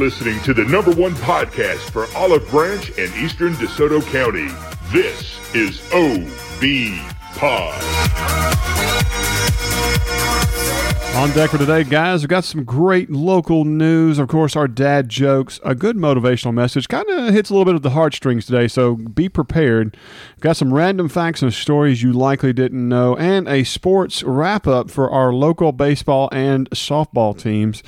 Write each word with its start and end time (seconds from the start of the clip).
listening 0.00 0.40
to 0.40 0.54
the 0.54 0.64
number 0.64 0.90
one 0.92 1.12
podcast 1.16 1.90
for 1.90 2.06
Olive 2.16 2.48
Branch 2.48 2.88
and 2.98 3.14
Eastern 3.16 3.52
DeSoto 3.52 4.00
County. 4.10 4.48
This 4.90 5.38
is 5.54 5.82
OB 5.92 6.98
Pod. 7.36 7.80
On 11.16 11.30
deck 11.32 11.50
for 11.50 11.58
today, 11.58 11.84
guys, 11.84 12.22
we've 12.22 12.30
got 12.30 12.44
some 12.44 12.64
great 12.64 13.10
local 13.10 13.66
news. 13.66 14.18
Of 14.18 14.28
course, 14.28 14.56
our 14.56 14.66
dad 14.66 15.10
jokes, 15.10 15.60
a 15.62 15.74
good 15.74 15.96
motivational 15.96 16.54
message. 16.54 16.88
Kind 16.88 17.06
of 17.10 17.34
hits 17.34 17.50
a 17.50 17.52
little 17.52 17.66
bit 17.66 17.74
of 17.74 17.82
the 17.82 17.90
heartstrings 17.90 18.46
today, 18.46 18.68
so 18.68 18.94
be 18.94 19.28
prepared. 19.28 19.98
We've 20.36 20.40
got 20.42 20.56
some 20.56 20.72
random 20.72 21.10
facts 21.10 21.42
and 21.42 21.52
stories 21.52 22.02
you 22.02 22.14
likely 22.14 22.54
didn't 22.54 22.88
know, 22.88 23.16
and 23.16 23.46
a 23.48 23.64
sports 23.64 24.22
wrap 24.22 24.66
up 24.66 24.90
for 24.90 25.10
our 25.10 25.30
local 25.30 25.72
baseball 25.72 26.30
and 26.32 26.70
softball 26.70 27.38
teams. 27.38 27.82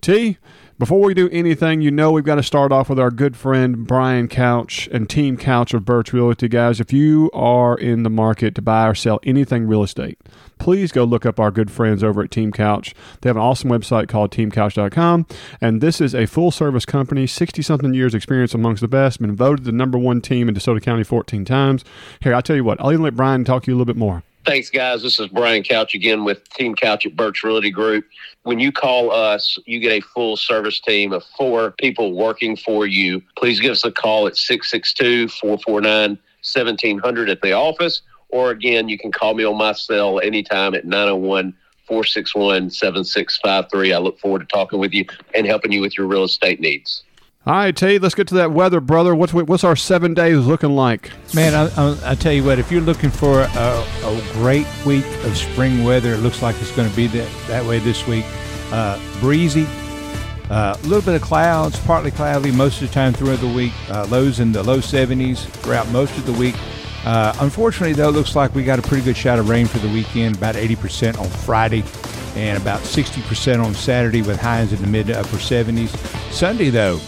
T, 0.00 0.38
before 0.78 1.00
we 1.00 1.14
do 1.14 1.30
anything, 1.30 1.80
you 1.80 1.90
know 1.90 2.12
we've 2.12 2.24
got 2.24 2.34
to 2.34 2.42
start 2.42 2.70
off 2.70 2.90
with 2.90 2.98
our 2.98 3.10
good 3.10 3.34
friend 3.34 3.86
Brian 3.86 4.28
Couch 4.28 4.90
and 4.92 5.08
Team 5.08 5.38
Couch 5.38 5.72
of 5.72 5.86
Birch 5.86 6.12
Realty. 6.12 6.48
Guys, 6.48 6.80
if 6.80 6.92
you 6.92 7.30
are 7.32 7.78
in 7.78 8.02
the 8.02 8.10
market 8.10 8.54
to 8.56 8.62
buy 8.62 8.86
or 8.86 8.94
sell 8.94 9.18
anything 9.22 9.66
real 9.66 9.82
estate, 9.82 10.18
please 10.58 10.92
go 10.92 11.04
look 11.04 11.24
up 11.24 11.40
our 11.40 11.50
good 11.50 11.70
friends 11.70 12.04
over 12.04 12.22
at 12.22 12.30
Team 12.30 12.52
Couch. 12.52 12.94
They 13.22 13.30
have 13.30 13.36
an 13.36 13.42
awesome 13.42 13.70
website 13.70 14.08
called 14.08 14.32
teamcouch.com, 14.32 15.26
and 15.62 15.80
this 15.80 15.98
is 15.98 16.14
a 16.14 16.26
full 16.26 16.50
service 16.50 16.84
company, 16.84 17.26
60 17.26 17.62
something 17.62 17.94
years 17.94 18.14
experience 18.14 18.52
amongst 18.52 18.82
the 18.82 18.88
best, 18.88 19.18
been 19.18 19.34
voted 19.34 19.64
the 19.64 19.72
number 19.72 19.96
one 19.96 20.20
team 20.20 20.46
in 20.46 20.54
DeSoto 20.54 20.82
County 20.82 21.04
14 21.04 21.46
times. 21.46 21.84
Here, 22.20 22.34
I'll 22.34 22.42
tell 22.42 22.56
you 22.56 22.64
what, 22.64 22.78
I'll 22.82 22.92
even 22.92 23.02
let 23.02 23.16
Brian 23.16 23.44
talk 23.44 23.62
to 23.62 23.70
you 23.70 23.74
a 23.74 23.78
little 23.78 23.86
bit 23.86 23.96
more. 23.96 24.24
Thanks, 24.46 24.70
guys. 24.70 25.02
This 25.02 25.18
is 25.18 25.26
Brian 25.26 25.64
Couch 25.64 25.96
again 25.96 26.22
with 26.24 26.48
Team 26.50 26.76
Couch 26.76 27.04
at 27.04 27.16
Birch 27.16 27.42
Realty 27.42 27.72
Group. 27.72 28.04
When 28.44 28.60
you 28.60 28.70
call 28.70 29.10
us, 29.10 29.58
you 29.66 29.80
get 29.80 29.90
a 29.90 30.00
full 30.00 30.36
service 30.36 30.78
team 30.78 31.12
of 31.12 31.24
four 31.36 31.72
people 31.72 32.12
working 32.12 32.56
for 32.56 32.86
you. 32.86 33.20
Please 33.36 33.58
give 33.58 33.72
us 33.72 33.84
a 33.84 33.90
call 33.90 34.28
at 34.28 34.36
662 34.36 35.26
449 35.30 36.10
1700 36.10 37.28
at 37.28 37.42
the 37.42 37.54
office, 37.54 38.02
or 38.28 38.52
again, 38.52 38.88
you 38.88 38.96
can 38.96 39.10
call 39.10 39.34
me 39.34 39.42
on 39.42 39.58
my 39.58 39.72
cell 39.72 40.20
anytime 40.20 40.76
at 40.76 40.84
901 40.84 41.52
461 41.88 42.70
7653. 42.70 43.92
I 43.92 43.98
look 43.98 44.20
forward 44.20 44.38
to 44.38 44.46
talking 44.46 44.78
with 44.78 44.92
you 44.92 45.06
and 45.34 45.44
helping 45.44 45.72
you 45.72 45.80
with 45.80 45.98
your 45.98 46.06
real 46.06 46.22
estate 46.22 46.60
needs. 46.60 47.02
All 47.46 47.54
right, 47.54 47.76
T, 47.76 48.00
let's 48.00 48.16
get 48.16 48.26
to 48.28 48.34
that 48.36 48.50
weather, 48.50 48.80
brother. 48.80 49.14
What's 49.14 49.32
what's 49.32 49.62
our 49.62 49.76
seven 49.76 50.14
days 50.14 50.44
looking 50.44 50.74
like? 50.74 51.12
Man, 51.32 51.54
I, 51.54 52.10
I, 52.10 52.16
tell 52.16 52.32
you 52.32 52.42
what, 52.42 52.58
if 52.58 52.72
you're 52.72 52.80
looking 52.80 53.08
for 53.08 53.42
a, 53.42 53.46
a, 53.46 54.28
great 54.32 54.66
week 54.84 55.04
of 55.22 55.36
spring 55.36 55.84
weather, 55.84 56.14
it 56.14 56.18
looks 56.18 56.42
like 56.42 56.60
it's 56.60 56.74
going 56.74 56.90
to 56.90 56.96
be 56.96 57.06
that, 57.06 57.30
that 57.46 57.64
way 57.64 57.78
this 57.78 58.04
week. 58.08 58.24
Uh, 58.72 58.98
breezy, 59.20 59.64
a 60.50 60.52
uh, 60.52 60.78
little 60.82 61.02
bit 61.02 61.14
of 61.14 61.22
clouds, 61.22 61.78
partly 61.84 62.10
cloudy 62.10 62.50
most 62.50 62.82
of 62.82 62.88
the 62.88 62.92
time 62.92 63.12
throughout 63.12 63.38
the 63.38 63.46
week. 63.46 63.72
Uh, 63.90 64.04
lows 64.10 64.40
in 64.40 64.50
the 64.50 64.64
low 64.64 64.78
70s 64.78 65.46
throughout 65.46 65.88
most 65.90 66.18
of 66.18 66.26
the 66.26 66.32
week. 66.32 66.56
Uh, 67.04 67.32
unfortunately, 67.38 67.92
though, 67.92 68.08
it 68.08 68.12
looks 68.12 68.34
like 68.34 68.56
we 68.56 68.64
got 68.64 68.80
a 68.80 68.82
pretty 68.82 69.04
good 69.04 69.16
shot 69.16 69.38
of 69.38 69.48
rain 69.48 69.66
for 69.66 69.78
the 69.78 69.88
weekend, 69.90 70.36
about 70.36 70.56
80% 70.56 71.16
on 71.20 71.28
Friday 71.28 71.84
and 72.34 72.60
about 72.60 72.80
60% 72.80 73.64
on 73.64 73.72
Saturday 73.72 74.22
with 74.22 74.40
highs 74.40 74.72
in 74.72 74.80
the 74.82 74.88
mid 74.88 75.06
to 75.06 75.16
upper 75.16 75.36
70s. 75.36 75.96
Sunday, 76.32 76.70
though, 76.70 76.98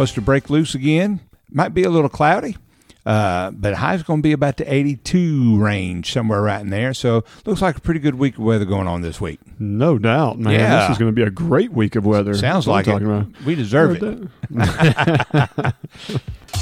supposed 0.00 0.14
to 0.14 0.22
break 0.22 0.48
loose 0.48 0.74
again. 0.74 1.20
Might 1.50 1.74
be 1.74 1.82
a 1.82 1.90
little 1.90 2.08
cloudy, 2.08 2.56
uh, 3.04 3.50
but 3.50 3.74
high's 3.74 4.02
going 4.02 4.20
to 4.20 4.22
be 4.22 4.32
about 4.32 4.56
the 4.56 4.72
82 4.72 5.62
range, 5.62 6.10
somewhere 6.10 6.40
right 6.40 6.62
in 6.62 6.70
there. 6.70 6.94
So 6.94 7.22
looks 7.44 7.60
like 7.60 7.76
a 7.76 7.80
pretty 7.82 8.00
good 8.00 8.14
week 8.14 8.38
of 8.38 8.44
weather 8.44 8.64
going 8.64 8.86
on 8.86 9.02
this 9.02 9.20
week. 9.20 9.40
No 9.58 9.98
doubt, 9.98 10.38
man. 10.38 10.54
Yeah. 10.54 10.88
This 10.88 10.92
is 10.92 10.98
going 10.98 11.10
to 11.10 11.14
be 11.14 11.20
a 11.22 11.30
great 11.30 11.72
week 11.72 11.96
of 11.96 12.06
weather. 12.06 12.32
Sounds 12.32 12.66
like 12.66 12.86
it. 12.88 13.02
About. 13.02 13.26
We 13.44 13.54
deserve 13.54 14.02
it. 14.02 14.28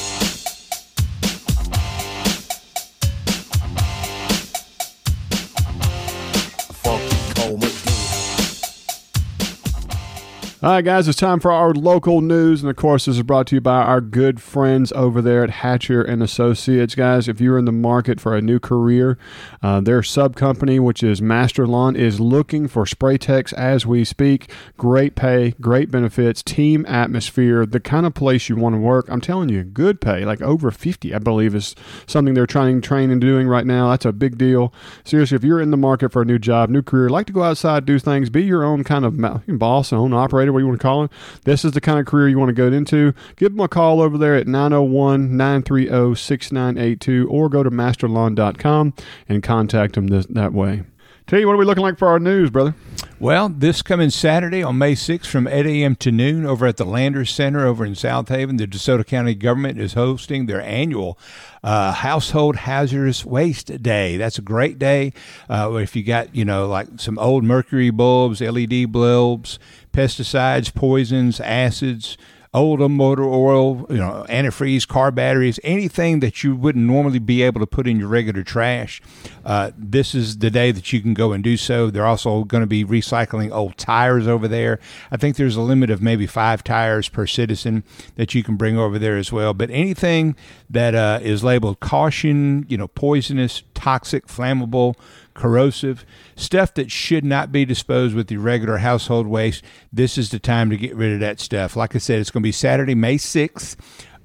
All 10.66 10.72
right, 10.72 10.84
guys, 10.84 11.06
it's 11.06 11.16
time 11.16 11.38
for 11.38 11.53
our 11.53 11.72
local 11.72 12.21
news, 12.21 12.60
and 12.60 12.69
of 12.69 12.75
course, 12.75 13.04
this 13.04 13.19
is 13.19 13.22
brought 13.22 13.47
to 13.47 13.54
you 13.54 13.60
by 13.60 13.82
our 13.82 14.00
good 14.00 14.43
friends 14.43 14.91
over 14.91 15.22
there 15.22 15.44
at 15.44 15.50
Hatcher 15.50 16.03
and 16.03 16.25
Associates. 16.25 16.97
Guys, 16.97 17.28
if 17.28 17.41
you're 17.41 17.56
in 17.56 17.66
the 17.66 17.71
market 17.71 18.21
for 18.21 18.34
a 18.34 18.43
new 18.43 18.59
career, 18.59 19.16
uh, 19.62 19.81
their 19.81 20.03
sub 20.03 20.34
company, 20.34 20.81
which 20.81 21.05
is 21.05 21.22
Master 21.22 21.69
Lawn, 21.69 21.94
is 21.94 22.19
looking 22.19 22.66
for 22.66 22.84
spray 22.84 23.16
techs 23.16 23.53
as 23.53 23.87
we 23.87 24.05
speak. 24.05 24.50
Great 24.76 25.15
pay, 25.15 25.55
great 25.60 25.93
benefits, 25.93 26.43
team 26.43 26.84
atmosphere, 26.87 27.65
the 27.65 27.78
kind 27.78 28.05
of 28.05 28.15
place 28.15 28.49
you 28.49 28.56
want 28.56 28.75
to 28.75 28.81
work. 28.81 29.06
I'm 29.09 29.21
telling 29.21 29.50
you, 29.50 29.62
good 29.62 30.00
pay, 30.00 30.25
like 30.25 30.43
over 30.43 30.72
50, 30.72 31.15
I 31.15 31.21
believe, 31.21 31.55
is 31.55 31.76
something 32.09 32.34
they're 32.34 32.44
trying, 32.44 32.81
training, 32.81 33.12
and 33.12 33.21
doing 33.21 33.47
right 33.47 33.66
now. 33.66 33.91
That's 33.91 34.05
a 34.05 34.12
big 34.12 34.37
deal. 34.37 34.75
Seriously, 35.05 35.37
if 35.37 35.44
you're 35.44 35.60
in 35.60 35.71
the 35.71 35.76
market 35.76 36.10
for 36.10 36.22
a 36.22 36.25
new 36.25 36.41
job, 36.41 36.71
new 36.71 36.82
career, 36.82 37.09
like 37.09 37.28
to 37.28 37.32
go 37.32 37.44
outside, 37.44 37.84
do 37.84 38.00
things, 38.00 38.31
be 38.31 38.43
your 38.43 38.65
own 38.65 38.82
kind 38.82 39.05
of 39.05 39.16
boss, 39.47 39.93
own 39.93 40.12
operator 40.12 40.56
what 40.56 40.61
you 40.61 40.67
want 40.67 40.81
to 40.81 40.83
call 40.83 41.03
him. 41.03 41.11
This 41.44 41.65
is 41.65 41.72
the 41.72 41.81
kind 41.81 41.99
of 41.99 42.06
career 42.06 42.28
you 42.28 42.39
want 42.39 42.49
to 42.49 42.55
go 42.55 42.67
into. 42.69 43.15
Give 43.37 43.53
them 43.53 43.61
a 43.61 43.69
call 43.69 44.00
over 44.00 44.19
there 44.19 44.34
at 44.34 44.47
901 44.47 45.37
930 45.37 46.15
6982 46.15 47.28
or 47.28 47.49
go 47.49 47.62
to 47.62 47.71
masterlawn.com 47.71 48.94
and 49.28 49.43
contact 49.43 49.94
them 49.94 50.09
this, 50.09 50.27
that 50.27 50.53
way. 50.53 50.83
Tell 51.26 51.41
you 51.41 51.48
what 51.48 51.54
are 51.54 51.59
we 51.59 51.64
looking 51.64 51.82
like 51.82 51.98
for 51.98 52.06
our 52.06 52.20
news, 52.20 52.50
brother? 52.50 52.72
Well, 53.19 53.48
this 53.48 53.82
coming 53.82 54.10
Saturday 54.10 54.62
on 54.62 54.78
May 54.78 54.94
6th 54.94 55.26
from 55.26 55.48
8 55.48 55.66
a.m. 55.66 55.97
to 55.97 56.12
noon 56.12 56.47
over 56.47 56.66
at 56.66 56.76
the 56.76 56.84
Landers 56.84 57.32
Center 57.32 57.66
over 57.66 57.84
in 57.84 57.94
Southaven, 57.94 58.59
the 58.59 58.66
DeSoto 58.69 59.04
County 59.04 59.34
government 59.34 59.81
is 59.81 59.94
hosting 59.94 60.47
their 60.47 60.62
annual 60.62 61.19
uh, 61.64 61.91
Household 61.91 62.54
Hazardous 62.54 63.25
Waste 63.25 63.82
Day. 63.82 64.16
That's 64.16 64.38
a 64.38 64.42
great 64.42 64.78
day. 64.78 65.12
Uh, 65.50 65.72
if 65.75 65.97
you 65.97 66.04
got, 66.04 66.32
you 66.32 66.44
know, 66.44 66.69
like 66.69 66.87
some 66.98 67.19
old 67.19 67.43
mercury 67.43 67.91
bulbs, 67.91 68.41
LED 68.41 68.93
bulbs, 68.93 69.58
pesticides, 69.93 70.72
poisons, 70.72 71.41
acids, 71.41 72.16
old 72.56 72.81
motor 72.91 73.22
oil, 73.22 73.87
you 73.91 73.99
know, 73.99 74.25
antifreeze, 74.31 74.89
car 74.89 75.11
batteries, 75.11 75.61
anything 75.62 76.21
that 76.21 76.43
you 76.43 76.56
wouldn't 76.56 76.84
normally 76.84 77.19
be 77.19 77.43
able 77.43 77.61
to 77.61 77.67
put 77.67 77.87
in 77.87 77.99
your 77.99 78.09
regular 78.09 78.43
trash. 78.43 79.03
Uh, 79.44 79.71
this 79.77 80.15
is 80.15 80.39
the 80.39 80.50
day 80.50 80.72
that 80.72 80.91
you 80.93 81.03
can 81.03 81.12
go 81.12 81.33
and 81.33 81.44
do 81.44 81.56
so. 81.59 81.91
They're 81.91 82.06
also 82.06 82.44
going 82.44 82.62
to 82.62 82.67
be 82.67 82.83
recycling 82.83 83.53
old 83.53 83.77
tires 83.77 84.27
over 84.27 84.49
there. 84.49 84.81
I 85.11 85.19
think 85.19 85.37
there's 85.37 85.56
a 85.56 85.61
limit 85.61 85.91
of 85.91 86.00
maybe 86.00 86.27
five 86.27 86.65
tires 86.65 87.11
per 87.11 87.27
citizen 87.27 87.84
that 88.15 88.34
you 88.34 88.43
can 88.43 88.56
bring 88.56 88.78
over 88.78 88.99
there 88.99 89.19
as 89.19 89.31
well. 89.31 89.53
But 89.53 89.71
anything 89.71 90.34
that 90.71 90.94
uh, 90.94 91.21
is 91.23 91.44
labeled 91.44 91.81
caution, 91.81 92.65
you 92.69 92.78
know, 92.78 92.88
poisonous, 92.88 93.62
toxic, 93.87 94.27
flammable, 94.27 94.97
corrosive, 95.33 96.05
stuff 96.35 96.75
that 96.75 96.91
should 96.91 97.25
not 97.25 97.53
be 97.53 97.65
disposed 97.65 98.17
with 98.17 98.29
your 98.33 98.41
regular 98.41 98.79
household 98.79 99.29
waste. 99.29 99.63
This 99.93 100.19
is 100.19 100.31
the 100.31 100.41
time 100.41 100.71
to 100.71 100.77
get 100.77 100.97
rid 100.97 101.13
of 101.13 101.21
that 101.21 101.39
stuff. 101.39 101.77
Like 101.77 101.95
I 101.95 101.99
said, 101.99 102.19
it's 102.19 102.33
going 102.33 102.43
to 102.43 102.49
be 102.49 102.51
Saturday, 102.51 102.97
May 102.97 103.15
6th 103.15 103.77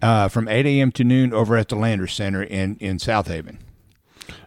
uh, 0.02 0.30
from 0.30 0.48
8 0.48 0.66
a.m. 0.66 0.92
to 0.94 1.04
noon 1.04 1.31
over 1.31 1.58
at 1.58 1.69
the 1.69 1.75
Landers 1.75 2.12
Center 2.12 2.42
in, 2.42 2.75
in 2.78 2.98
Southaven. 2.98 3.58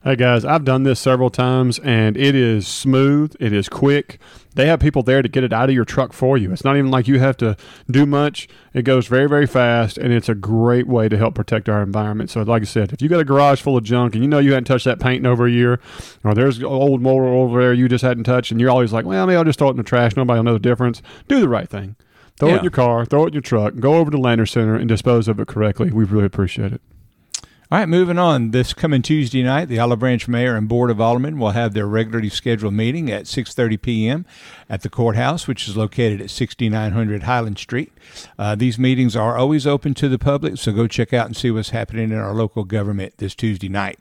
Hey 0.02 0.16
guys, 0.16 0.44
I've 0.44 0.64
done 0.64 0.82
this 0.82 0.98
several 0.98 1.30
times 1.30 1.78
and 1.78 2.16
it 2.16 2.34
is 2.34 2.66
smooth, 2.66 3.36
it 3.38 3.52
is 3.52 3.68
quick. 3.68 4.18
They 4.54 4.66
have 4.66 4.80
people 4.80 5.02
there 5.02 5.22
to 5.22 5.28
get 5.28 5.44
it 5.44 5.52
out 5.52 5.68
of 5.68 5.74
your 5.74 5.84
truck 5.84 6.12
for 6.12 6.38
you. 6.38 6.52
It's 6.52 6.64
not 6.64 6.76
even 6.76 6.90
like 6.90 7.08
you 7.08 7.18
have 7.18 7.36
to 7.38 7.56
do 7.90 8.06
much. 8.06 8.48
It 8.72 8.82
goes 8.82 9.06
very, 9.06 9.28
very 9.28 9.46
fast 9.46 9.98
and 9.98 10.12
it's 10.12 10.28
a 10.28 10.34
great 10.34 10.86
way 10.86 11.08
to 11.08 11.16
help 11.16 11.34
protect 11.34 11.68
our 11.68 11.82
environment. 11.82 12.30
So, 12.30 12.42
like 12.42 12.62
I 12.62 12.66
said, 12.66 12.92
if 12.92 13.02
you 13.02 13.08
got 13.08 13.20
a 13.20 13.24
garage 13.24 13.60
full 13.60 13.76
of 13.76 13.84
junk 13.84 14.14
and 14.14 14.22
you 14.22 14.28
know 14.28 14.38
you 14.38 14.52
hadn't 14.52 14.64
touched 14.64 14.84
that 14.84 15.00
paint 15.00 15.20
in 15.20 15.26
over 15.26 15.46
a 15.46 15.50
year, 15.50 15.80
or 16.22 16.34
there's 16.34 16.62
old 16.62 17.02
motor 17.02 17.26
over 17.26 17.60
there 17.60 17.72
you 17.72 17.88
just 17.88 18.02
hadn't 18.02 18.24
touched, 18.24 18.50
and 18.50 18.60
you're 18.60 18.70
always 18.70 18.92
like, 18.92 19.04
well, 19.04 19.26
maybe 19.26 19.36
I'll 19.36 19.44
just 19.44 19.58
throw 19.58 19.68
it 19.68 19.72
in 19.72 19.76
the 19.76 19.82
trash. 19.82 20.16
Nobody 20.16 20.38
will 20.38 20.44
know 20.44 20.52
the 20.54 20.58
difference. 20.58 21.02
Do 21.28 21.40
the 21.40 21.48
right 21.48 21.68
thing. 21.68 21.96
Throw 22.38 22.48
yeah. 22.48 22.54
it 22.56 22.58
in 22.58 22.64
your 22.64 22.70
car, 22.72 23.04
throw 23.04 23.24
it 23.24 23.28
in 23.28 23.32
your 23.34 23.42
truck, 23.42 23.76
go 23.76 23.94
over 23.94 24.10
to 24.10 24.18
Landers 24.18 24.50
Center 24.50 24.74
and 24.74 24.88
dispose 24.88 25.28
of 25.28 25.38
it 25.38 25.46
correctly. 25.46 25.90
We 25.90 26.04
really 26.04 26.24
appreciate 26.24 26.72
it. 26.72 26.80
All 27.74 27.80
right, 27.80 27.88
moving 27.88 28.20
on. 28.20 28.52
This 28.52 28.72
coming 28.72 29.02
Tuesday 29.02 29.42
night, 29.42 29.64
the 29.64 29.80
Olive 29.80 29.98
Branch 29.98 30.28
Mayor 30.28 30.54
and 30.54 30.68
Board 30.68 30.92
of 30.92 31.00
Aldermen 31.00 31.40
will 31.40 31.50
have 31.50 31.74
their 31.74 31.88
regularly 31.88 32.28
scheduled 32.28 32.72
meeting 32.72 33.10
at 33.10 33.24
6:30 33.24 33.82
p.m. 33.82 34.26
at 34.70 34.82
the 34.82 34.88
courthouse, 34.88 35.48
which 35.48 35.66
is 35.66 35.76
located 35.76 36.20
at 36.20 36.30
6900 36.30 37.24
Highland 37.24 37.58
Street. 37.58 37.92
Uh, 38.38 38.54
these 38.54 38.78
meetings 38.78 39.16
are 39.16 39.36
always 39.36 39.66
open 39.66 39.92
to 39.94 40.08
the 40.08 40.20
public, 40.20 40.56
so 40.56 40.70
go 40.70 40.86
check 40.86 41.12
out 41.12 41.26
and 41.26 41.36
see 41.36 41.50
what's 41.50 41.70
happening 41.70 42.12
in 42.12 42.16
our 42.16 42.32
local 42.32 42.62
government 42.62 43.14
this 43.18 43.34
Tuesday 43.34 43.68
night. 43.68 43.98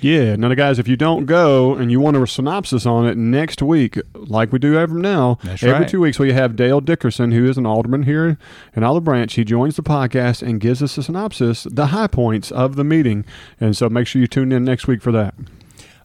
Yeah. 0.00 0.36
Now, 0.36 0.48
the 0.48 0.56
guys, 0.56 0.78
if 0.78 0.88
you 0.88 0.96
don't 0.96 1.26
go 1.26 1.74
and 1.74 1.90
you 1.90 2.00
want 2.00 2.16
a 2.16 2.26
synopsis 2.26 2.86
on 2.86 3.06
it 3.06 3.16
next 3.16 3.62
week, 3.62 3.98
like 4.14 4.52
we 4.52 4.58
do 4.58 4.78
every 4.78 5.00
now, 5.00 5.38
That's 5.42 5.62
every 5.62 5.80
right. 5.80 5.88
two 5.88 6.00
weeks, 6.00 6.18
we 6.18 6.32
have 6.32 6.56
Dale 6.56 6.80
Dickerson, 6.80 7.32
who 7.32 7.48
is 7.48 7.58
an 7.58 7.66
alderman 7.66 8.04
here 8.04 8.38
in 8.74 8.82
Olive 8.82 9.04
Branch. 9.04 9.32
He 9.32 9.44
joins 9.44 9.76
the 9.76 9.82
podcast 9.82 10.42
and 10.42 10.60
gives 10.60 10.82
us 10.82 10.96
a 10.96 11.02
synopsis, 11.02 11.64
the 11.64 11.86
high 11.88 12.06
points 12.06 12.50
of 12.50 12.76
the 12.76 12.84
meeting. 12.84 13.24
And 13.60 13.76
so 13.76 13.88
make 13.88 14.06
sure 14.06 14.20
you 14.20 14.26
tune 14.26 14.52
in 14.52 14.64
next 14.64 14.86
week 14.86 15.02
for 15.02 15.12
that. 15.12 15.34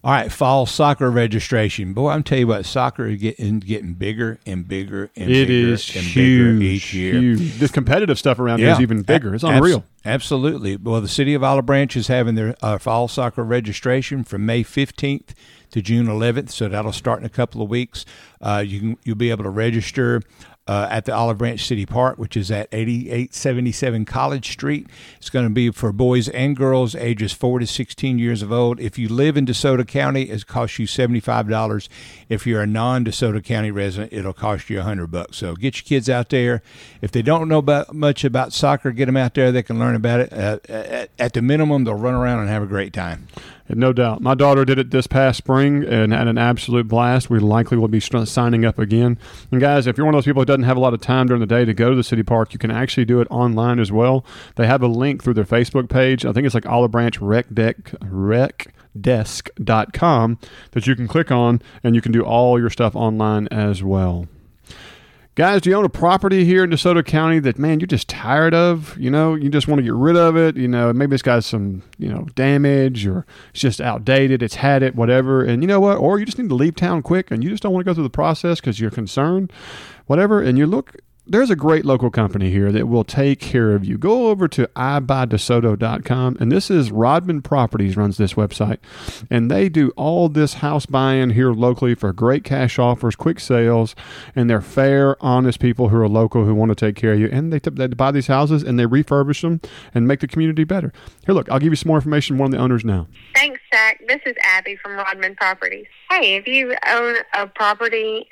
All 0.08 0.14
right, 0.14 0.32
fall 0.32 0.66
soccer 0.66 1.12
registration. 1.12 1.92
Boy, 1.92 2.12
I'm 2.12 2.24
telling 2.24 2.40
you 2.44 2.48
what, 2.48 2.66
soccer 2.66 3.08
is 3.08 3.18
getting 3.20 3.60
getting 3.60 3.94
bigger 3.94 4.40
and 4.46 4.66
bigger 4.66 5.10
and 5.18 5.30
It 5.30 5.50
bigger 5.50 5.74
is 5.74 5.94
and 5.98 6.06
huge, 6.06 6.60
bigger 6.60 6.64
each 6.64 6.94
year. 6.94 7.20
huge. 7.20 7.56
This 7.60 7.72
competitive 7.72 8.18
stuff 8.18 8.40
around 8.40 8.60
here 8.60 8.70
is 8.70 8.80
even 8.80 9.02
bigger. 9.02 9.36
It's 9.36 9.44
Abs- 9.44 9.58
unreal. 9.58 9.84
absolutely. 10.06 10.78
Well, 10.78 11.02
the 11.02 11.10
city 11.10 11.34
of 11.34 11.44
Olive 11.44 11.66
Branch 11.66 11.94
is 11.98 12.08
having 12.08 12.36
their 12.36 12.56
uh, 12.62 12.78
fall 12.78 13.10
soccer 13.10 13.44
registration 13.44 14.24
from 14.24 14.46
May 14.46 14.64
15th 14.64 15.32
to 15.72 15.82
June 15.82 16.08
11th, 16.08 16.52
so 16.52 16.70
that'll 16.70 16.94
start 16.94 17.20
in 17.20 17.26
a 17.26 17.30
couple 17.30 17.62
of 17.62 17.68
weeks. 17.68 18.06
Uh, 18.40 18.64
you 18.66 18.80
can 18.80 18.98
you'll 19.04 19.18
be 19.18 19.30
able 19.30 19.44
to 19.44 19.50
register. 19.50 20.22
Uh, 20.68 20.88
at 20.92 21.06
the 21.06 21.14
Olive 21.14 21.38
Branch 21.38 21.66
City 21.66 21.86
Park, 21.86 22.18
which 22.18 22.36
is 22.36 22.52
at 22.52 22.68
8877 22.72 24.04
College 24.06 24.52
Street. 24.52 24.88
It's 25.18 25.30
going 25.30 25.46
to 25.46 25.50
be 25.50 25.72
for 25.72 25.94
boys 25.94 26.28
and 26.30 26.58
girls 26.58 26.94
ages 26.96 27.32
4 27.32 27.60
to 27.60 27.68
16 27.68 28.20
years 28.20 28.42
of 28.42 28.52
old. 28.52 28.80
If 28.80 29.00
you 29.00 29.08
live 29.08 29.38
in 29.38 29.46
DeSoto 29.46 29.88
County, 29.88 30.24
it 30.24 30.46
costs 30.46 30.78
you 30.78 30.86
$75. 30.86 31.90
If 32.28 32.46
you're 32.46 32.62
a 32.62 32.68
non 32.68 33.06
DeSoto 33.06 33.44
County 33.44 33.72
resident, 33.72 34.12
it'll 34.12 34.34
cost 34.34 34.70
you 34.70 34.78
100 34.78 35.08
bucks. 35.08 35.38
So 35.38 35.56
get 35.56 35.78
your 35.78 35.84
kids 35.84 36.10
out 36.10 36.30
there. 36.30 36.62
If 37.02 37.12
they 37.12 37.22
don't 37.22 37.48
know 37.48 37.60
about, 37.60 37.94
much 37.94 38.24
about 38.24 38.52
soccer, 38.52 38.92
get 38.92 39.06
them 39.06 39.18
out 39.18 39.34
there. 39.36 39.52
They 39.52 39.64
can 39.64 39.80
learn 39.80 39.96
about 39.96 40.20
it. 40.20 40.34
Uh, 40.34 40.60
at, 40.68 41.10
at 41.18 41.34
the 41.34 41.42
minimum, 41.42 41.86
they'll 41.86 41.96
run 41.96 42.14
around 42.14 42.40
and 42.40 42.50
have 42.50 42.64
a 42.64 42.68
great 42.68 42.94
time. 42.94 43.28
No 43.70 43.92
doubt. 43.92 44.22
My 44.22 44.34
daughter 44.34 44.64
did 44.64 44.80
it 44.80 44.92
this 44.92 45.08
past 45.08 45.40
spring 45.40 45.84
and 45.84 46.14
had 46.14 46.28
an 46.28 46.38
absolute 46.38 46.88
blast. 46.88 47.30
We 47.30 47.40
likely 47.40 47.78
will 47.78 47.90
be 47.90 48.00
signing 48.00 48.64
up 48.64 48.80
again. 48.80 49.18
And 49.52 49.60
guys, 49.60 49.88
if 49.88 49.98
you're 49.98 50.06
one 50.06 50.16
of 50.16 50.20
those 50.20 50.26
people 50.26 50.42
who 50.42 50.46
doesn't 50.46 50.64
have 50.64 50.78
a 50.78 50.80
lot 50.80 50.94
of 50.94 51.02
time 51.02 51.28
during 51.28 51.42
the 51.42 51.46
day 51.46 51.66
to 51.66 51.74
go 51.74 51.90
to 51.90 51.96
the 51.96 52.04
city 52.04 52.24
park, 52.24 52.54
you 52.54 52.60
can 52.60 52.72
actually 52.72 53.06
do 53.06 53.20
it 53.20 53.28
online 53.30 53.80
as 53.80 53.92
well. 53.92 54.26
They 54.56 54.68
have 54.68 54.82
a 54.82 54.88
link 54.88 55.22
through 55.22 55.34
their 55.34 55.44
Facebook 55.44 55.90
page. 55.90 56.26
I 56.26 56.32
think 56.32 56.46
it's 56.46 56.56
like 56.56 56.66
Olive 56.66 56.92
Branch 56.92 57.20
Rec 57.20 57.54
Deck 57.54 57.94
Rec 58.02 58.74
desk.com 59.00 60.40
that 60.72 60.88
you 60.88 60.96
can 60.96 61.08
click 61.08 61.32
on 61.32 61.62
and 61.84 61.94
you 61.94 62.02
can 62.02 62.12
do 62.12 62.24
all 62.24 62.60
your 62.60 62.70
stuff 62.70 62.96
online 62.96 63.48
as 63.50 63.84
well. 63.84 64.28
Guys, 65.38 65.62
do 65.62 65.70
you 65.70 65.76
own 65.76 65.86
a 65.86 65.90
property 65.90 66.46
here 66.46 66.64
in 66.64 66.72
DeSoto 66.72 67.06
County 67.06 67.38
that 67.38 67.60
man 67.60 67.80
you're 67.80 67.86
just 67.86 68.10
tired 68.10 68.56
of? 68.56 68.98
You 68.98 69.12
know, 69.12 69.36
you 69.36 69.52
just 69.52 69.68
want 69.68 69.78
to 69.78 69.84
get 69.84 69.94
rid 69.94 70.16
of 70.18 70.36
it. 70.36 70.58
You 70.58 70.68
know, 70.68 70.92
maybe 70.92 71.14
it's 71.14 71.22
got 71.22 71.44
some 71.44 71.84
you 72.00 72.10
know 72.10 72.26
damage 72.34 73.06
or 73.06 73.24
it's 73.52 73.60
just 73.60 73.80
outdated. 73.80 74.42
It's 74.42 74.56
had 74.56 74.82
it, 74.82 74.96
whatever. 74.96 75.44
And 75.44 75.62
you 75.62 75.68
know 75.68 75.80
what? 75.80 75.98
Or 75.98 76.18
you 76.18 76.26
just 76.26 76.40
need 76.40 76.50
to 76.50 76.56
leave 76.56 76.76
town 76.76 77.04
quick 77.04 77.30
and 77.30 77.44
you 77.44 77.52
just 77.52 77.62
don't 77.62 77.72
want 77.72 77.86
to 77.86 77.88
go 77.88 77.94
through 77.94 78.02
the 78.02 78.10
process 78.10 78.60
because 78.60 78.80
you're 78.80 78.90
concerned, 78.90 79.54
whatever. 80.08 80.42
And 80.42 80.58
you 80.58 80.66
look 80.66 80.96
there's 81.30 81.50
a 81.50 81.56
great 81.56 81.86
local 81.86 82.10
company 82.10 82.50
here 82.50 82.72
that 82.72 82.88
will 82.88 83.04
take 83.04 83.40
care 83.40 83.74
of 83.74 83.84
you. 83.84 83.98
Go 83.98 84.28
over 84.28 84.48
to 84.48 84.68
ibuydesoto.com, 84.76 86.38
and 86.40 86.52
this 86.52 86.72
is 86.72 86.92
Rodman 86.92 87.42
Properties 87.42 87.98
runs 87.98 88.18
this 88.18 88.34
website, 88.36 88.78
and 89.30 89.52
they 89.52 89.70
do 89.70 89.92
all 89.96 90.30
this 90.30 90.56
house 90.56 90.86
buying 90.86 91.32
here 91.32 91.52
locally 91.52 91.96
for 91.96 92.14
great 92.14 92.44
cash 92.44 92.80
offers, 92.80 93.16
quick 93.16 93.40
sales, 93.40 93.96
and 94.36 94.50
they're 94.50 94.62
fair, 94.62 95.18
honest 95.24 95.60
people 95.60 95.90
who 95.90 95.98
are 95.98 96.08
local 96.08 96.46
who 96.46 96.56
want 96.56 96.70
to 96.70 96.76
take 96.76 96.96
care 96.96 97.14
of 97.14 97.20
you. 97.20 97.30
And 97.32 97.52
they, 97.52 97.60
they 97.60 97.88
buy 97.88 98.12
these 98.12 98.28
houses 98.28 98.64
and 98.64 98.80
they 98.80 98.86
refurbish 98.86 99.42
them 99.42 99.62
and 99.94 100.08
make 100.08 100.22
the 100.22 100.28
community 100.28 100.64
better. 100.64 100.94
Here, 101.26 101.36
look, 101.36 101.50
I'll 101.52 101.60
give 101.60 101.72
you 101.72 101.76
some 101.76 101.90
more 101.90 101.98
information. 101.98 102.38
One 102.38 102.48
of 102.48 102.52
the 102.52 102.64
owners 102.64 102.86
now. 102.86 103.08
Thanks, 103.36 103.60
Zach. 103.74 104.00
This 104.08 104.22
is 104.26 104.36
Abby 104.44 104.78
from 104.78 104.94
Rodman 104.94 105.36
Properties. 105.36 105.88
Hey, 106.10 106.36
if 106.36 106.48
you 106.48 106.76
own 106.88 107.16
a 107.34 107.48
property 107.48 108.28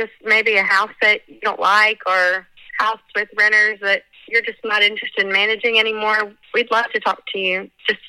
just 0.00 0.12
maybe 0.24 0.56
a 0.56 0.62
house 0.62 0.92
that 1.02 1.20
you 1.28 1.38
don't 1.42 1.60
like 1.60 1.98
or 2.06 2.46
house 2.78 3.00
with 3.14 3.28
renters 3.36 3.78
that 3.82 4.02
you're 4.28 4.42
just 4.42 4.58
not 4.64 4.82
interested 4.82 5.26
in 5.26 5.32
managing 5.32 5.78
anymore, 5.78 6.32
we'd 6.54 6.70
love 6.70 6.86
to 6.94 7.00
talk 7.00 7.22
to 7.32 7.38
you. 7.38 7.70
Just 7.86 8.00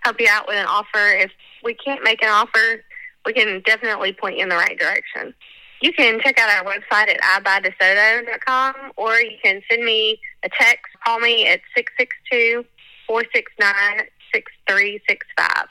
help 0.00 0.18
you 0.20 0.28
out 0.30 0.46
with 0.48 0.56
an 0.56 0.66
offer. 0.66 1.08
If 1.16 1.30
we 1.62 1.74
can't 1.74 2.02
make 2.02 2.22
an 2.22 2.30
offer, 2.30 2.82
we 3.26 3.32
can 3.34 3.62
definitely 3.66 4.12
point 4.12 4.36
you 4.36 4.42
in 4.42 4.48
the 4.48 4.56
right 4.56 4.78
direction. 4.78 5.34
You 5.82 5.92
can 5.92 6.20
check 6.20 6.38
out 6.38 6.48
our 6.48 6.64
website 6.64 7.10
at 7.10 7.20
ibuydesoto.com 7.44 8.92
or 8.96 9.16
you 9.16 9.36
can 9.44 9.60
send 9.70 9.84
me 9.84 10.18
a 10.42 10.48
text. 10.48 10.86
Call 11.04 11.20
me 11.20 11.46
at 11.46 11.60
662 11.76 12.64
469 13.06 14.06
6365. 14.32 15.68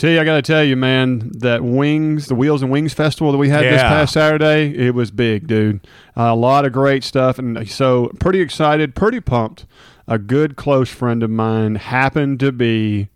T, 0.00 0.18
I 0.18 0.24
got 0.24 0.36
to 0.36 0.42
tell 0.42 0.64
you, 0.64 0.76
man, 0.76 1.30
that 1.40 1.62
Wings, 1.62 2.28
the 2.28 2.34
Wheels 2.34 2.62
and 2.62 2.70
Wings 2.70 2.94
Festival 2.94 3.32
that 3.32 3.38
we 3.38 3.50
had 3.50 3.64
this 3.64 3.82
past 3.82 4.14
Saturday, 4.14 4.74
it 4.74 4.94
was 4.94 5.10
big, 5.10 5.46
dude. 5.46 5.86
a 6.16 6.34
lot 6.34 6.64
of 6.64 6.72
great 6.72 7.04
stuff. 7.04 7.38
And 7.38 7.68
so, 7.68 8.10
pretty 8.18 8.40
excited, 8.40 8.94
pretty 8.94 9.20
pumped. 9.20 9.66
A 10.08 10.18
good 10.18 10.56
close 10.56 10.88
friend 10.88 11.22
of 11.22 11.28
mine 11.28 11.74
happened 11.74 12.40
to 12.40 12.50
be 12.50 13.10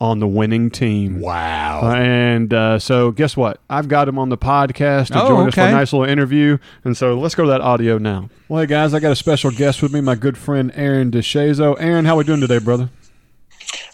on 0.00 0.20
the 0.20 0.28
winning 0.28 0.70
team. 0.70 1.20
Wow. 1.20 1.80
Uh, 1.82 1.94
and 1.96 2.54
uh, 2.54 2.78
so, 2.78 3.10
guess 3.10 3.36
what? 3.36 3.60
I've 3.68 3.88
got 3.88 4.06
him 4.08 4.16
on 4.16 4.28
the 4.28 4.38
podcast 4.38 5.08
to 5.08 5.20
Oh, 5.24 5.26
join 5.26 5.48
us 5.48 5.54
for 5.56 5.62
a 5.62 5.72
nice 5.72 5.92
little 5.92 6.08
interview. 6.08 6.58
And 6.84 6.96
so, 6.96 7.18
let's 7.18 7.34
go 7.34 7.46
to 7.46 7.50
that 7.50 7.62
audio 7.62 7.98
now. 7.98 8.30
Well, 8.46 8.60
hey, 8.60 8.66
guys, 8.68 8.94
I 8.94 9.00
got 9.00 9.10
a 9.10 9.16
special 9.16 9.50
guest 9.50 9.82
with 9.82 9.92
me, 9.92 10.00
my 10.00 10.14
good 10.14 10.38
friend 10.38 10.70
Arron 10.76 11.10
DeShazo. 11.10 11.74
Arron, 11.80 12.04
how 12.04 12.14
are 12.14 12.18
we 12.18 12.24
doing 12.24 12.40
today, 12.40 12.60
brother? 12.60 12.90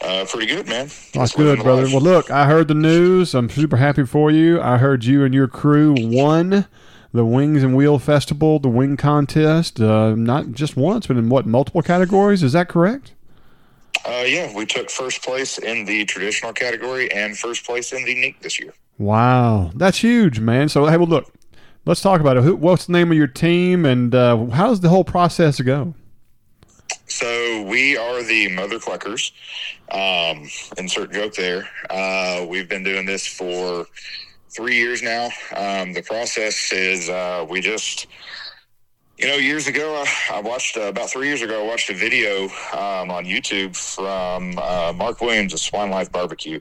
Uh, 0.05 0.25
pretty 0.27 0.47
good, 0.47 0.67
man. 0.67 0.87
That's 0.87 1.13
Just 1.13 1.37
good, 1.37 1.61
brother. 1.63 1.85
life. 1.85 1.93
Well, 1.93 2.03
look, 2.03 2.31
I 2.31 2.47
heard 2.47 2.69
the 2.69 2.75
news. 2.75 3.35
I'm 3.35 3.49
super 3.49 3.79
happy 3.79 4.05
for 4.05 4.31
you. 4.31 4.61
I 4.61 4.77
heard 4.77 5.05
you 5.05 5.25
and 5.25 5.33
your 5.35 5.49
crew 5.49 5.95
won 5.99 6.67
the 7.13 7.25
Wings 7.25 7.63
and 7.63 7.75
Wheel 7.75 7.99
Festival, 7.99 8.59
the 8.59 8.69
Wing 8.69 8.97
Contest, 8.97 9.81
uh, 9.81 10.15
not 10.15 10.53
just 10.53 10.77
once, 10.77 11.07
but 11.07 11.17
in 11.17 11.29
what, 11.29 11.47
multiple 11.47 11.81
categories? 11.81 12.43
Is 12.43 12.53
that 12.53 12.69
correct? 12.69 13.13
Uh, 14.05 14.25
yeah, 14.27 14.55
we 14.55 14.67
took 14.67 14.91
first 14.91 15.23
place 15.23 15.57
in 15.59 15.87
the 15.87 16.05
traditional 16.05 16.53
category 16.53 17.11
and 17.13 17.39
first 17.39 17.65
place 17.65 17.93
in 17.93 18.05
the 18.05 18.13
unique 18.13 18.41
this 18.41 18.61
year. 18.61 18.75
Wow. 18.99 19.71
That's 19.75 19.99
huge, 19.99 20.41
man. 20.41 20.69
So, 20.69 20.87
hey, 20.87 20.97
well, 20.99 21.07
look, 21.07 21.33
let's 21.87 22.03
talk 22.03 22.21
about 22.21 22.37
it. 22.37 22.43
Who, 22.43 22.57
what's 22.57 22.87
the 22.87 22.93
name 22.93 23.11
of 23.11 23.17
your 23.17 23.29
team, 23.29 23.87
and 23.87 24.15
uh, 24.15 24.47
how 24.47 24.69
does 24.69 24.81
the 24.81 24.91
whole 24.91 25.05
process 25.05 25.61
go? 25.61 25.95
So 27.07 27.63
we 27.63 27.97
are 27.97 28.23
the 28.23 28.49
Mother 28.49 28.79
Cluckers. 28.79 29.33
Um, 29.91 30.49
insert 30.79 31.13
joke 31.13 31.35
there. 31.35 31.69
Uh, 31.91 32.47
we've 32.49 32.69
been 32.69 32.83
doing 32.83 33.05
this 33.05 33.27
for 33.27 33.87
three 34.51 34.77
years 34.77 35.03
now. 35.03 35.29
Um, 35.55 35.93
the 35.93 36.03
process 36.03 36.73
is 36.73 37.11
uh, 37.11 37.45
we 37.49 37.61
just, 37.61 38.07
you 39.19 39.27
know, 39.29 39.35
years 39.35 39.67
ago, 39.67 40.03
I, 40.03 40.37
I 40.37 40.41
watched 40.41 40.79
uh, 40.79 40.83
about 40.83 41.11
three 41.11 41.27
years 41.27 41.43
ago. 41.43 41.63
I 41.63 41.67
watched 41.67 41.91
a 41.91 41.95
video 41.95 42.45
um, 42.73 43.11
on 43.11 43.25
YouTube 43.25 43.77
from 43.77 44.59
uh, 44.59 44.93
Mark 44.97 45.21
Williams 45.21 45.53
of 45.53 45.61
Swine 45.61 45.91
Life 45.91 46.11
Barbecue. 46.11 46.59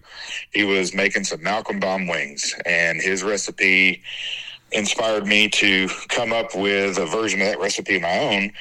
He 0.51 0.63
was 0.63 0.94
making 0.94 1.24
some 1.24 1.41
Malcolm 1.41 1.79
Bomb 1.79 2.08
wings, 2.08 2.53
and 2.65 3.01
his 3.01 3.24
recipe 3.24 4.03
inspired 4.74 5.25
me 5.25 5.48
to 5.48 5.88
come 6.10 6.34
up 6.34 6.56
with 6.56 6.98
a 6.98 7.06
version 7.06 7.39
of 7.41 7.48
that 7.48 7.60
recipe 7.60 7.96
of 7.96 8.01
my 8.01 8.20
own. 8.20 8.51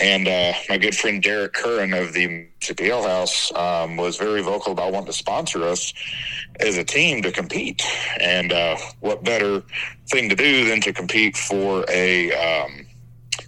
And 0.00 0.26
uh, 0.26 0.54
my 0.68 0.78
good 0.78 0.96
friend 0.96 1.22
Derek 1.22 1.52
Curran 1.52 1.92
of 1.92 2.14
the 2.14 2.48
Mississippi 2.60 2.90
Ale 2.90 3.02
House 3.02 3.52
um, 3.54 3.96
was 3.96 4.16
very 4.16 4.40
vocal 4.40 4.72
about 4.72 4.92
wanting 4.92 5.08
to 5.08 5.12
sponsor 5.12 5.64
us 5.64 5.92
as 6.60 6.78
a 6.78 6.84
team 6.84 7.22
to 7.22 7.30
compete. 7.30 7.82
And 8.18 8.52
uh, 8.52 8.76
what 9.00 9.22
better 9.22 9.62
thing 10.10 10.28
to 10.30 10.34
do 10.34 10.64
than 10.64 10.80
to 10.82 10.92
compete 10.92 11.36
for 11.36 11.84
a, 11.90 12.32
um, 12.32 12.86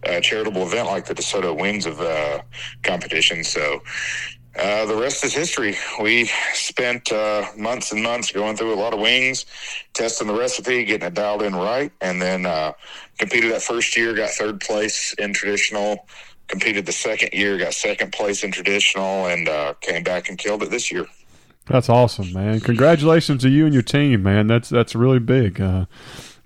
a 0.02 0.20
charitable 0.20 0.62
event 0.62 0.88
like 0.88 1.06
the 1.06 1.14
DeSoto 1.14 1.58
Wings 1.58 1.86
of 1.86 2.00
uh, 2.00 2.42
competition? 2.82 3.42
So 3.42 3.80
uh, 4.56 4.84
the 4.86 4.96
rest 4.96 5.24
is 5.24 5.34
history. 5.34 5.76
We 6.00 6.30
spent 6.52 7.10
uh, 7.10 7.46
months 7.56 7.90
and 7.90 8.02
months 8.02 8.30
going 8.30 8.56
through 8.56 8.74
a 8.74 8.76
lot 8.76 8.92
of 8.92 9.00
wings, 9.00 9.46
testing 9.94 10.28
the 10.28 10.34
recipe, 10.34 10.84
getting 10.84 11.08
it 11.08 11.14
dialed 11.14 11.42
in 11.42 11.56
right, 11.56 11.90
and 12.00 12.22
then 12.22 12.46
uh, 12.46 12.72
competed 13.18 13.52
that 13.52 13.62
first 13.62 13.96
year, 13.96 14.14
got 14.14 14.30
third 14.30 14.60
place 14.60 15.14
in 15.18 15.32
traditional. 15.32 16.06
Competed 16.48 16.86
the 16.86 16.92
second 16.92 17.30
year, 17.32 17.56
got 17.58 17.74
second 17.74 18.12
place 18.12 18.44
in 18.44 18.52
traditional, 18.52 19.26
and 19.26 19.48
uh, 19.48 19.74
came 19.80 20.02
back 20.02 20.28
and 20.28 20.38
killed 20.38 20.62
it 20.62 20.70
this 20.70 20.92
year. 20.92 21.06
That's 21.66 21.88
awesome, 21.88 22.32
man. 22.32 22.60
Congratulations 22.60 23.42
to 23.42 23.48
you 23.48 23.64
and 23.64 23.72
your 23.72 23.82
team, 23.82 24.22
man. 24.22 24.46
That's 24.46 24.68
that's 24.68 24.94
really 24.94 25.18
big. 25.18 25.60
Uh, 25.60 25.86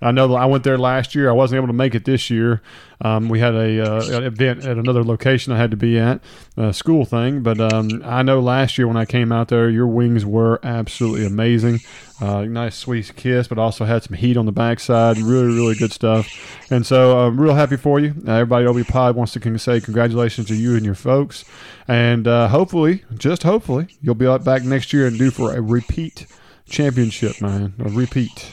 I 0.01 0.13
know 0.13 0.33
I 0.35 0.47
went 0.47 0.63
there 0.63 0.79
last 0.79 1.17
year. 1.17 1.29
I 1.29 1.33
wasn't 1.33 1.57
able 1.57 1.67
to 1.67 1.73
make 1.73 1.95
it 1.97 2.05
this 2.05 2.31
year. 2.31 2.63
Um, 3.01 3.29
we 3.29 3.41
had 3.41 3.55
a 3.55 3.81
uh, 3.81 4.19
an 4.19 4.23
event 4.25 4.65
at 4.65 4.77
another 4.77 5.03
location 5.03 5.53
I 5.53 5.59
had 5.59 5.73
to 5.73 5.77
be 5.77 5.99
at, 5.99 6.21
a 6.57 6.73
school 6.73 7.05
thing. 7.05 7.43
But 7.43 7.61
um, 7.61 8.03
I 8.05 8.23
know 8.23 8.39
last 8.39 8.79
year 8.79 8.87
when 8.87 8.97
I 8.97 9.05
came 9.05 9.33
out 9.33 9.49
there, 9.49 9.69
your 9.69 9.89
wings 9.89 10.25
were 10.25 10.61
absolutely 10.63 11.27
amazing. 11.27 11.81
Uh, 12.21 12.43
nice 12.45 12.77
sweet 12.77 13.13
kiss, 13.15 13.47
but 13.47 13.59
also 13.59 13.85
had 13.85 14.03
some 14.03 14.17
heat 14.17 14.37
on 14.37 14.47
the 14.47 14.53
backside. 14.53 15.19
Really, 15.19 15.55
really 15.55 15.75
good 15.77 15.93
stuff. 15.93 16.29
And 16.71 16.85
so 16.85 17.19
I'm 17.19 17.41
real 17.41 17.55
happy 17.55 17.77
for 17.77 18.01
you. 18.01 18.15
Uh, 18.27 18.33
everybody 18.33 18.67
at 18.67 18.71
OB 18.71 18.87
Pod 18.87 19.17
wants 19.17 19.33
to 19.35 19.59
say 19.59 19.81
congratulations 19.81 20.49
to 20.49 20.55
you 20.55 20.75
and 20.75 20.85
your 20.85 20.97
folks. 20.97 21.45
And 21.87 22.27
uh, 22.27 22.49
hopefully, 22.49 23.05
just 23.17 23.45
hopefully, 23.45 23.89
you'll 24.03 24.15
be 24.17 24.27
back 24.39 24.65
next 24.65 24.93
year 24.93 25.07
and 25.07 25.17
do 25.17 25.31
for 25.31 25.55
a 25.55 25.61
repeat 25.61 26.27
championship, 26.69 27.41
man. 27.41 27.75
A 27.79 27.89
repeat. 27.89 28.53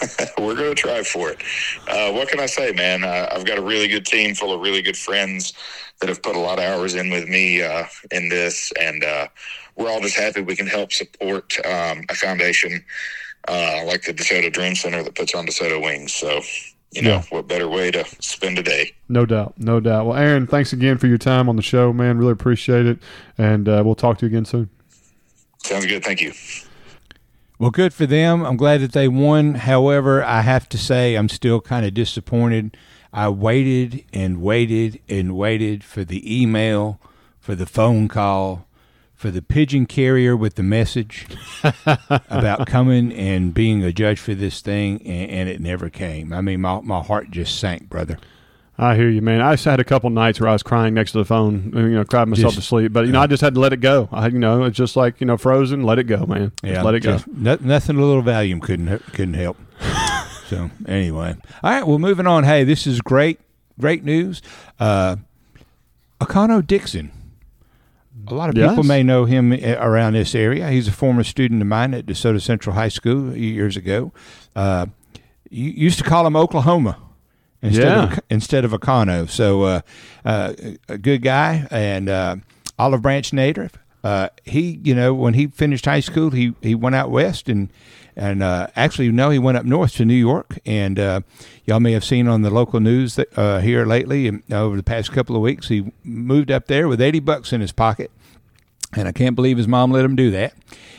We're 0.38 0.54
going 0.54 0.74
to 0.74 0.74
try 0.74 1.02
for 1.02 1.30
it. 1.30 1.42
Uh, 1.88 2.12
what 2.12 2.28
can 2.28 2.40
I 2.40 2.46
say, 2.46 2.72
man? 2.72 3.04
Uh, 3.04 3.28
I've 3.32 3.44
got 3.44 3.58
a 3.58 3.62
really 3.62 3.88
good 3.88 4.06
team 4.06 4.34
full 4.34 4.52
of 4.52 4.60
really 4.60 4.82
good 4.82 4.96
friends 4.96 5.52
that 6.00 6.08
have 6.08 6.22
put 6.22 6.36
a 6.36 6.38
lot 6.38 6.58
of 6.58 6.64
hours 6.64 6.94
in 6.94 7.10
with 7.10 7.28
me 7.28 7.62
uh, 7.62 7.84
in 8.10 8.28
this, 8.28 8.72
and 8.80 9.04
uh, 9.04 9.26
we're 9.76 9.90
all 9.90 10.00
just 10.00 10.16
happy 10.16 10.40
we 10.40 10.56
can 10.56 10.66
help 10.66 10.92
support 10.92 11.54
um, 11.66 12.02
a 12.08 12.14
foundation 12.14 12.82
uh, 13.48 13.82
like 13.86 14.02
the 14.04 14.12
DeSoto 14.14 14.52
Dream 14.52 14.74
Center 14.74 15.02
that 15.02 15.14
puts 15.14 15.34
on 15.34 15.46
DeSoto 15.46 15.82
Wings. 15.82 16.12
So, 16.12 16.40
you 16.92 17.02
know, 17.02 17.10
Yeah. 17.16 17.22
what 17.30 17.48
better 17.48 17.68
way 17.68 17.90
to 17.90 18.04
spend 18.20 18.58
a 18.58 18.62
day? 18.62 18.92
No 19.08 19.26
doubt, 19.26 19.54
no 19.58 19.80
doubt. 19.80 20.06
Well, 20.06 20.16
Arron, 20.16 20.46
thanks 20.46 20.72
again 20.72 20.96
for 20.98 21.06
your 21.06 21.18
time 21.18 21.48
on 21.48 21.56
the 21.56 21.62
show, 21.62 21.92
man. 21.92 22.18
Really 22.18 22.32
appreciate 22.32 22.86
it, 22.86 22.98
and 23.38 23.68
uh, 23.68 23.82
we'll 23.84 23.94
talk 23.94 24.18
to 24.18 24.26
you 24.26 24.30
again 24.30 24.44
soon. 24.44 24.70
Sounds 25.62 25.84
good. 25.86 26.02
Thank 26.02 26.22
you. 26.22 26.32
Well, 27.60 27.70
good 27.70 27.92
for 27.92 28.06
them. 28.06 28.42
I'm 28.46 28.56
glad 28.56 28.80
that 28.80 28.92
they 28.92 29.06
won. 29.06 29.54
However, 29.54 30.24
I 30.24 30.40
have 30.40 30.66
to 30.70 30.78
say 30.78 31.14
I'm 31.14 31.28
still 31.28 31.60
kind 31.60 31.84
of 31.84 31.92
disappointed. 31.92 32.74
I 33.12 33.28
waited 33.28 34.02
and 34.14 34.40
waited 34.40 34.98
and 35.10 35.36
waited 35.36 35.84
for 35.84 36.02
the 36.02 36.42
email, 36.42 36.98
for 37.38 37.54
the 37.54 37.66
phone 37.66 38.08
call, 38.08 38.66
for 39.14 39.30
the 39.30 39.42
pigeon 39.42 39.84
carrier 39.84 40.34
with 40.34 40.54
the 40.54 40.62
message 40.62 41.26
about 42.30 42.66
coming 42.66 43.12
and 43.12 43.52
being 43.52 43.84
a 43.84 43.92
judge 43.92 44.20
for 44.20 44.34
this 44.34 44.62
thing, 44.62 45.02
and, 45.06 45.30
and 45.30 45.48
it 45.50 45.60
never 45.60 45.90
came. 45.90 46.32
I 46.32 46.40
mean, 46.40 46.62
my, 46.62 46.80
my 46.80 47.02
heart 47.02 47.30
just 47.30 47.58
sank, 47.58 47.90
brother. 47.90 48.16
I 48.80 48.96
hear 48.96 49.10
you, 49.10 49.20
man. 49.20 49.42
I 49.42 49.52
just 49.52 49.66
had 49.66 49.78
a 49.78 49.84
couple 49.84 50.08
nights 50.08 50.40
where 50.40 50.48
I 50.48 50.54
was 50.54 50.62
crying 50.62 50.94
next 50.94 51.12
to 51.12 51.18
the 51.18 51.26
phone, 51.26 51.70
you 51.74 51.90
know, 51.90 52.04
cried 52.04 52.28
myself 52.28 52.54
Just- 52.54 52.64
to 52.64 52.66
sleep. 52.66 52.94
But 52.94 53.04
you 53.04 53.12
know, 53.12 53.20
I 53.20 53.26
just 53.26 53.42
had 53.42 53.52
to 53.54 53.60
let 53.60 53.74
it 53.74 53.82
go. 53.82 54.08
I, 54.10 54.28
you 54.28 54.38
know, 54.38 54.64
it's 54.64 54.76
just 54.76 54.96
like 54.96 55.20
you 55.20 55.26
know, 55.26 55.36
frozen. 55.36 55.82
Let 55.82 55.98
it 55.98 56.04
go, 56.04 56.24
man. 56.24 56.52
Just 56.64 56.82
let 56.82 56.94
it 56.94 57.00
go. 57.00 57.18
no- 57.26 57.58
nothing 57.60 57.96
a 57.96 58.04
little 58.04 58.22
Valium 58.22 58.62
couldn't 58.62 58.98
couldn't 59.12 59.34
help. 59.34 59.58
so 60.48 60.70
anyway, 60.88 61.36
all 61.62 61.70
right. 61.70 61.86
Well, 61.86 61.98
moving 61.98 62.26
on. 62.26 62.44
Hey, 62.44 62.64
this 62.64 62.86
is 62.86 63.02
great, 63.02 63.38
great 63.78 64.02
news. 64.02 64.40
Uh, 64.78 65.16
Akano 66.18 66.66
Dixon. 66.66 67.12
A 68.28 68.34
lot 68.34 68.48
of 68.48 68.54
people 68.54 68.84
may 68.84 69.02
know 69.02 69.24
him 69.24 69.52
uh, 69.52 69.76
around 69.78 70.12
this 70.14 70.34
area. 70.34 70.70
He's 70.70 70.88
a 70.88 70.92
former 70.92 71.24
student 71.24 71.60
of 71.60 71.68
mine 71.68 71.92
at 71.94 72.06
DeSoto 72.06 72.40
Central 72.40 72.76
High 72.76 72.88
School 72.88 73.36
years 73.36 73.76
ago. 73.76 74.12
Uh, 74.54 74.86
you 75.50 75.70
used 75.70 75.98
to 75.98 76.04
call 76.04 76.26
him 76.26 76.36
Oklahoma 76.36 76.96
instead 77.62 77.84
Yeah. 77.84 78.12
of 78.12 78.20
instead 78.30 78.64
of 78.64 78.72
Akano. 78.72 79.28
So 79.28 79.62
uh, 79.62 79.80
uh, 80.24 80.54
a 80.88 80.98
good 80.98 81.22
guy 81.22 81.66
and 81.70 82.08
uh, 82.08 82.36
Olive 82.78 83.02
Branch 83.02 83.32
native. 83.32 83.72
Uh, 84.02 84.28
he, 84.46 84.80
you 84.82 84.94
know, 84.94 85.12
when 85.12 85.34
he 85.34 85.46
finished 85.48 85.84
high 85.84 86.00
school, 86.00 86.30
he, 86.30 86.54
he 86.62 86.74
went 86.74 86.94
out 86.94 87.10
west 87.10 87.48
and 87.50 87.68
and 88.16 88.42
uh, 88.42 88.66
actually 88.74 89.10
no, 89.12 89.28
he 89.30 89.38
went 89.38 89.56
up 89.58 89.64
north 89.66 89.94
to 89.96 90.04
New 90.04 90.14
York. 90.14 90.58
And 90.64 90.98
uh, 90.98 91.20
y'all 91.66 91.80
may 91.80 91.92
have 91.92 92.04
seen 92.04 92.26
on 92.26 92.40
the 92.42 92.50
local 92.50 92.80
news 92.80 93.16
that 93.16 93.36
uh, 93.38 93.60
here 93.60 93.84
lately 93.84 94.26
and 94.26 94.42
over 94.52 94.76
the 94.76 94.82
past 94.82 95.12
couple 95.12 95.36
of 95.36 95.42
weeks, 95.42 95.68
he 95.68 95.92
moved 96.02 96.50
up 96.50 96.66
there 96.66 96.88
with 96.88 97.00
eighty 97.00 97.20
bucks 97.20 97.52
in 97.52 97.60
his 97.60 97.72
pocket. 97.72 98.10
And 98.92 99.06
I 99.06 99.12
can't 99.12 99.36
believe 99.36 99.56
his 99.56 99.68
mom 99.68 99.92
let 99.92 100.04
him 100.04 100.16
do 100.16 100.32
that. 100.32 100.54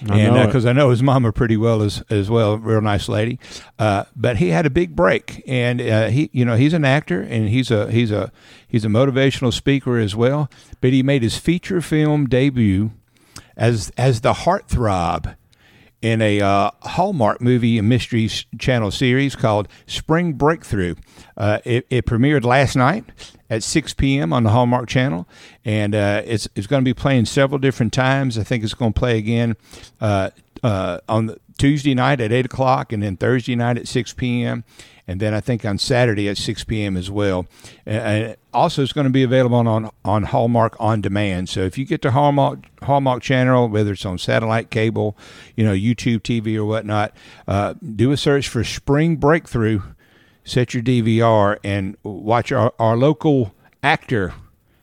I 0.09 0.17
and 0.17 0.47
because 0.47 0.65
I 0.65 0.73
know 0.73 0.89
his 0.89 1.03
mama 1.03 1.31
pretty 1.31 1.57
well 1.57 1.81
as 1.81 2.03
as 2.09 2.29
well, 2.29 2.57
real 2.57 2.81
nice 2.81 3.09
lady. 3.09 3.37
Uh, 3.77 4.05
but 4.15 4.37
he 4.37 4.49
had 4.49 4.65
a 4.65 4.69
big 4.69 4.95
break, 4.95 5.43
and 5.45 5.81
uh, 5.81 6.07
he, 6.07 6.29
you 6.33 6.45
know, 6.45 6.55
he's 6.55 6.73
an 6.73 6.85
actor 6.85 7.21
and 7.21 7.49
he's 7.49 7.69
a 7.69 7.91
he's 7.91 8.11
a 8.11 8.31
he's 8.67 8.85
a 8.85 8.87
motivational 8.87 9.53
speaker 9.53 9.97
as 9.97 10.15
well. 10.15 10.49
But 10.79 10.93
he 10.93 11.03
made 11.03 11.21
his 11.21 11.37
feature 11.37 11.81
film 11.81 12.27
debut 12.27 12.91
as 13.57 13.91
as 13.97 14.21
the 14.21 14.33
heartthrob 14.33 15.35
in 16.01 16.21
a 16.21 16.41
uh, 16.41 16.71
Hallmark 16.81 17.41
movie 17.41 17.77
and 17.77 17.87
mystery 17.87 18.27
channel 18.57 18.91
series 18.91 19.35
called 19.35 19.67
Spring 19.85 20.33
Breakthrough. 20.33 20.95
Uh, 21.37 21.59
it, 21.63 21.85
it 21.89 22.05
premiered 22.05 22.43
last 22.43 22.75
night 22.75 23.05
at 23.49 23.63
6 23.63 23.93
p.m. 23.95 24.33
on 24.33 24.43
the 24.43 24.49
Hallmark 24.49 24.87
channel, 24.87 25.27
and 25.63 25.93
uh, 25.93 26.21
it's 26.25 26.47
it's 26.55 26.67
going 26.67 26.83
to 26.83 26.85
be 26.85 26.93
playing 26.93 27.25
several 27.25 27.59
different 27.59 27.93
times. 27.93 28.37
I 28.37 28.43
think 28.43 28.63
it's 28.63 28.73
going 28.73 28.93
to 28.93 28.99
play 28.99 29.17
again 29.17 29.55
uh, 30.63 30.99
on 31.07 31.35
Tuesday 31.57 31.93
night 31.93 32.19
at 32.19 32.31
8 32.31 32.45
o'clock, 32.45 32.91
and 32.91 33.03
then 33.03 33.17
Thursday 33.17 33.55
night 33.55 33.77
at 33.77 33.87
6 33.87 34.13
p.m. 34.13 34.63
And 35.07 35.19
then 35.19 35.33
I 35.33 35.41
think 35.41 35.65
on 35.65 35.77
Saturday 35.77 36.29
at 36.29 36.37
6 36.37 36.63
p.m. 36.63 36.95
as 36.95 37.11
well. 37.11 37.45
And 37.85 38.35
also, 38.53 38.81
it's 38.81 38.93
going 38.93 39.05
to 39.05 39.11
be 39.11 39.23
available 39.23 39.57
on, 39.57 39.91
on 40.05 40.23
Hallmark 40.23 40.75
on 40.79 41.01
demand. 41.01 41.49
So 41.49 41.61
if 41.61 41.77
you 41.77 41.85
get 41.85 42.01
to 42.03 42.11
Hallmark 42.11 42.59
Hallmark 42.83 43.21
channel, 43.21 43.67
whether 43.67 43.93
it's 43.93 44.05
on 44.05 44.17
satellite 44.17 44.69
cable, 44.69 45.17
you 45.55 45.65
know, 45.65 45.73
YouTube 45.73 46.21
TV 46.21 46.55
or 46.55 46.65
whatnot, 46.65 47.15
uh, 47.47 47.73
do 47.95 48.11
a 48.11 48.17
search 48.17 48.47
for 48.47 48.63
Spring 48.63 49.17
Breakthrough. 49.17 49.81
Set 50.43 50.73
your 50.73 50.81
DVR 50.81 51.57
and 51.63 51.95
watch 52.03 52.51
our, 52.51 52.73
our 52.79 52.97
local 52.97 53.53
actor 53.83 54.33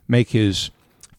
make 0.06 0.30
his 0.30 0.70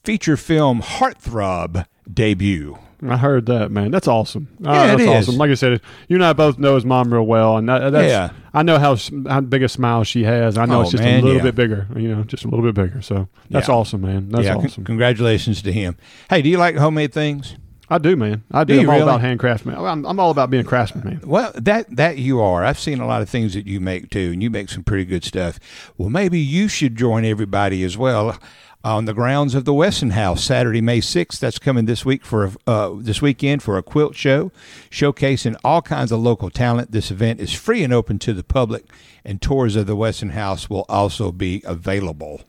feature 0.04 0.38
film 0.38 0.82
Heartthrob 0.82 1.86
debut. 2.12 2.78
I 3.08 3.18
heard 3.18 3.46
that, 3.46 3.72
man. 3.72 3.92
That's 3.92 4.08
awesome. 4.08 4.48
Uh, 4.66 4.72
Yeah, 4.72 4.84
it 4.84 4.88
that's 4.98 5.02
is. 5.02 5.08
awesome. 5.30 5.38
Like 5.38 5.52
I 5.52 5.54
said, 5.54 5.82
you 6.08 6.18
and 6.18 6.26
I 6.26 6.34
both 6.34 6.58
know 6.60 6.76
his 6.76 6.84
mom 6.86 7.14
real 7.14 7.26
well, 7.26 7.58
and 7.58 7.70
that, 7.70 7.92
that's, 7.92 8.08
Yeah. 8.10 8.32
I 8.54 8.64
know 8.64 8.78
how 8.78 8.98
how 9.28 9.42
big 9.42 9.64
a 9.64 9.70
smile 9.70 10.04
she 10.04 10.24
has. 10.24 10.58
I 10.58 10.66
know 10.66 10.80
Oh, 10.80 10.82
it's 10.82 10.92
just 10.92 11.04
man, 11.04 11.20
a 11.20 11.24
little 11.24 11.38
yeah. 11.38 11.44
bit 11.44 11.56
bigger. 11.56 11.88
You 11.96 12.14
know, 12.16 12.24
just 12.24 12.44
a 12.44 12.48
little 12.50 12.66
bit 12.66 12.76
bigger. 12.76 13.02
So 13.02 13.28
that's 13.50 13.68
Yeah. 13.70 13.76
awesome, 13.76 14.02
man. 14.02 14.30
That's 14.30 14.48
awesome. 14.50 14.84
congratulations 14.84 15.62
to 15.62 15.72
him. 15.72 15.96
Hey, 16.30 16.42
do 16.42 16.50
you 16.50 16.58
like 16.58 16.76
homemade 16.76 17.14
things? 17.14 17.56
I 17.92 17.98
do, 17.98 18.16
man. 18.16 18.44
I 18.52 18.66
do. 18.66 18.76
Do 18.76 18.82
I'm 18.82 18.90
all 18.90 19.02
about 19.02 19.22
handcrafting. 19.22 19.66
Man. 19.66 19.78
I'm, 19.84 20.06
I'm 20.06 20.20
all 20.20 20.30
about 20.30 20.52
being 20.52 20.62
a 20.62 20.68
craftsman, 20.68 21.04
man. 21.06 21.22
Well, 21.26 21.52
that 21.56 21.96
that 21.96 22.20
you 22.20 22.40
are. 22.40 22.64
I've 22.64 22.78
seen 22.78 23.00
a 23.00 23.08
lot 23.08 23.24
of 23.24 23.30
things 23.30 23.56
that 23.56 23.66
you 23.66 23.80
make 23.80 24.12
too, 24.12 24.30
and 24.34 24.44
you 24.44 24.52
make 24.52 24.70
some 24.70 24.84
pretty 24.84 25.06
good 25.06 25.24
stuff. 25.24 25.60
Well, 25.98 26.10
maybe 26.10 26.38
you 26.40 26.68
should 26.68 26.96
join 26.96 27.26
everybody 27.26 27.84
as 27.84 27.98
well 27.98 28.38
on 28.84 29.06
the 29.06 29.14
grounds 29.14 29.56
of 29.56 29.66
the 29.66 29.74
Wesson 29.74 30.12
House 30.12 30.44
Saturday, 30.44 30.82
May 30.82 31.02
sixth. 31.02 31.40
That's 31.42 31.60
coming 31.60 31.86
this 31.86 32.06
week 32.06 32.24
for 32.24 32.46
a, 32.46 32.52
uh, 32.68 32.92
this 32.98 33.22
weekend 33.22 33.62
for 33.62 33.78
a 33.78 33.84
quilt 33.84 34.16
show, 34.16 34.52
showcasing 34.90 35.56
all 35.64 35.82
kinds 35.82 36.12
of 36.12 36.20
local 36.20 36.50
talent. 36.50 36.92
This 36.92 37.12
event 37.12 37.40
is 37.40 37.54
free 37.54 37.84
and 37.84 37.94
open 37.94 38.20
to 38.20 38.34
the 38.34 38.44
public, 38.44 38.86
and 39.26 39.42
tours 39.42 39.76
of 39.76 39.86
the 39.88 39.96
Wesson 39.96 40.30
House 40.30 40.70
will 40.70 40.86
also 40.88 41.32
be 41.32 41.62
available. 41.66 42.42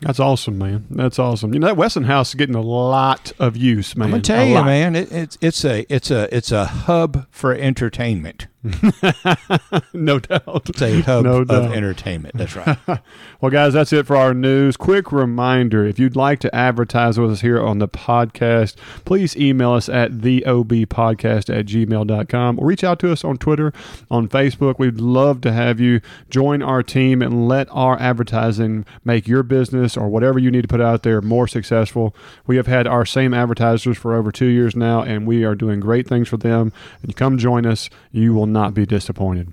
That's 0.00 0.18
awesome, 0.18 0.58
man. 0.58 0.86
That's 0.90 1.18
awesome. 1.20 1.54
You 1.54 1.60
know 1.60 1.68
that 1.68 1.76
Wesson 1.76 2.02
House 2.04 2.30
is 2.30 2.34
getting 2.34 2.56
a 2.56 2.60
lot 2.60 3.32
of 3.38 3.56
use, 3.56 3.96
man. 3.96 4.06
I'm 4.06 4.10
gonna 4.10 4.22
tell 4.22 4.42
A 4.42 4.48
you, 4.48 4.54
lot. 4.54 4.66
man, 4.66 4.96
it, 4.96 5.12
it's 5.12 5.38
it's 5.40 5.64
a 5.64 5.86
it's 5.88 6.10
a 6.10 6.34
it's 6.36 6.50
a 6.50 6.64
hub 6.64 7.26
for 7.30 7.54
entertainment. 7.54 8.48
no 9.92 10.18
doubt. 10.18 10.68
It's 10.68 10.82
a 10.82 11.00
hub 11.00 11.24
no 11.24 11.38
of 11.38 11.48
doubt. 11.48 11.72
entertainment. 11.74 12.36
That's 12.36 12.56
right. 12.56 12.78
Well, 13.40 13.50
guys, 13.50 13.72
that's 13.72 13.92
it 13.92 14.06
for 14.06 14.14
our 14.14 14.34
news. 14.34 14.76
Quick 14.76 15.10
reminder 15.10 15.84
if 15.84 15.98
you'd 15.98 16.14
like 16.14 16.38
to 16.40 16.54
advertise 16.54 17.18
with 17.18 17.32
us 17.32 17.40
here 17.40 17.60
on 17.60 17.80
the 17.80 17.88
podcast, 17.88 18.76
please 19.04 19.36
email 19.36 19.72
us 19.72 19.88
at 19.88 20.12
theobpodcast 20.12 21.50
at 21.52 21.66
gmail.com 21.66 22.58
or 22.60 22.66
reach 22.66 22.84
out 22.84 23.00
to 23.00 23.10
us 23.10 23.24
on 23.24 23.38
Twitter, 23.38 23.72
on 24.12 24.28
Facebook. 24.28 24.78
We'd 24.78 25.00
love 25.00 25.40
to 25.40 25.52
have 25.52 25.80
you 25.80 26.00
join 26.30 26.62
our 26.62 26.84
team 26.84 27.20
and 27.20 27.48
let 27.48 27.66
our 27.72 27.98
advertising 28.00 28.86
make 29.04 29.26
your 29.26 29.42
business 29.42 29.96
or 29.96 30.08
whatever 30.08 30.38
you 30.38 30.52
need 30.52 30.62
to 30.62 30.68
put 30.68 30.80
out 30.80 31.02
there 31.02 31.20
more 31.20 31.48
successful. 31.48 32.14
We 32.46 32.54
have 32.58 32.68
had 32.68 32.86
our 32.86 33.04
same 33.04 33.34
advertisers 33.34 33.98
for 33.98 34.14
over 34.14 34.30
two 34.30 34.46
years 34.46 34.76
now, 34.76 35.02
and 35.02 35.26
we 35.26 35.42
are 35.42 35.56
doing 35.56 35.80
great 35.80 36.06
things 36.06 36.28
for 36.28 36.36
them. 36.36 36.72
And 37.02 37.08
you 37.10 37.14
come 37.14 37.38
join 37.38 37.66
us, 37.66 37.90
you 38.12 38.34
will 38.34 38.46
not 38.52 38.74
be 38.74 38.86
disappointed. 38.86 39.52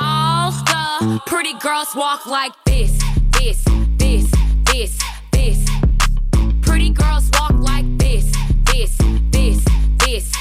All 0.00 0.50
the 0.50 1.20
pretty 1.26 1.54
girls 1.58 1.94
walk 1.94 2.26
like 2.26 2.52
this, 2.64 3.02
this, 3.38 3.64
this, 3.98 4.30
this, 4.64 4.98
this. 5.32 5.68
Pretty 6.62 6.90
girls 6.90 7.30
walk 7.34 7.52
like 7.52 7.86
this, 7.98 8.32
this, 8.72 8.96
this, 9.30 9.64
this. 9.98 10.34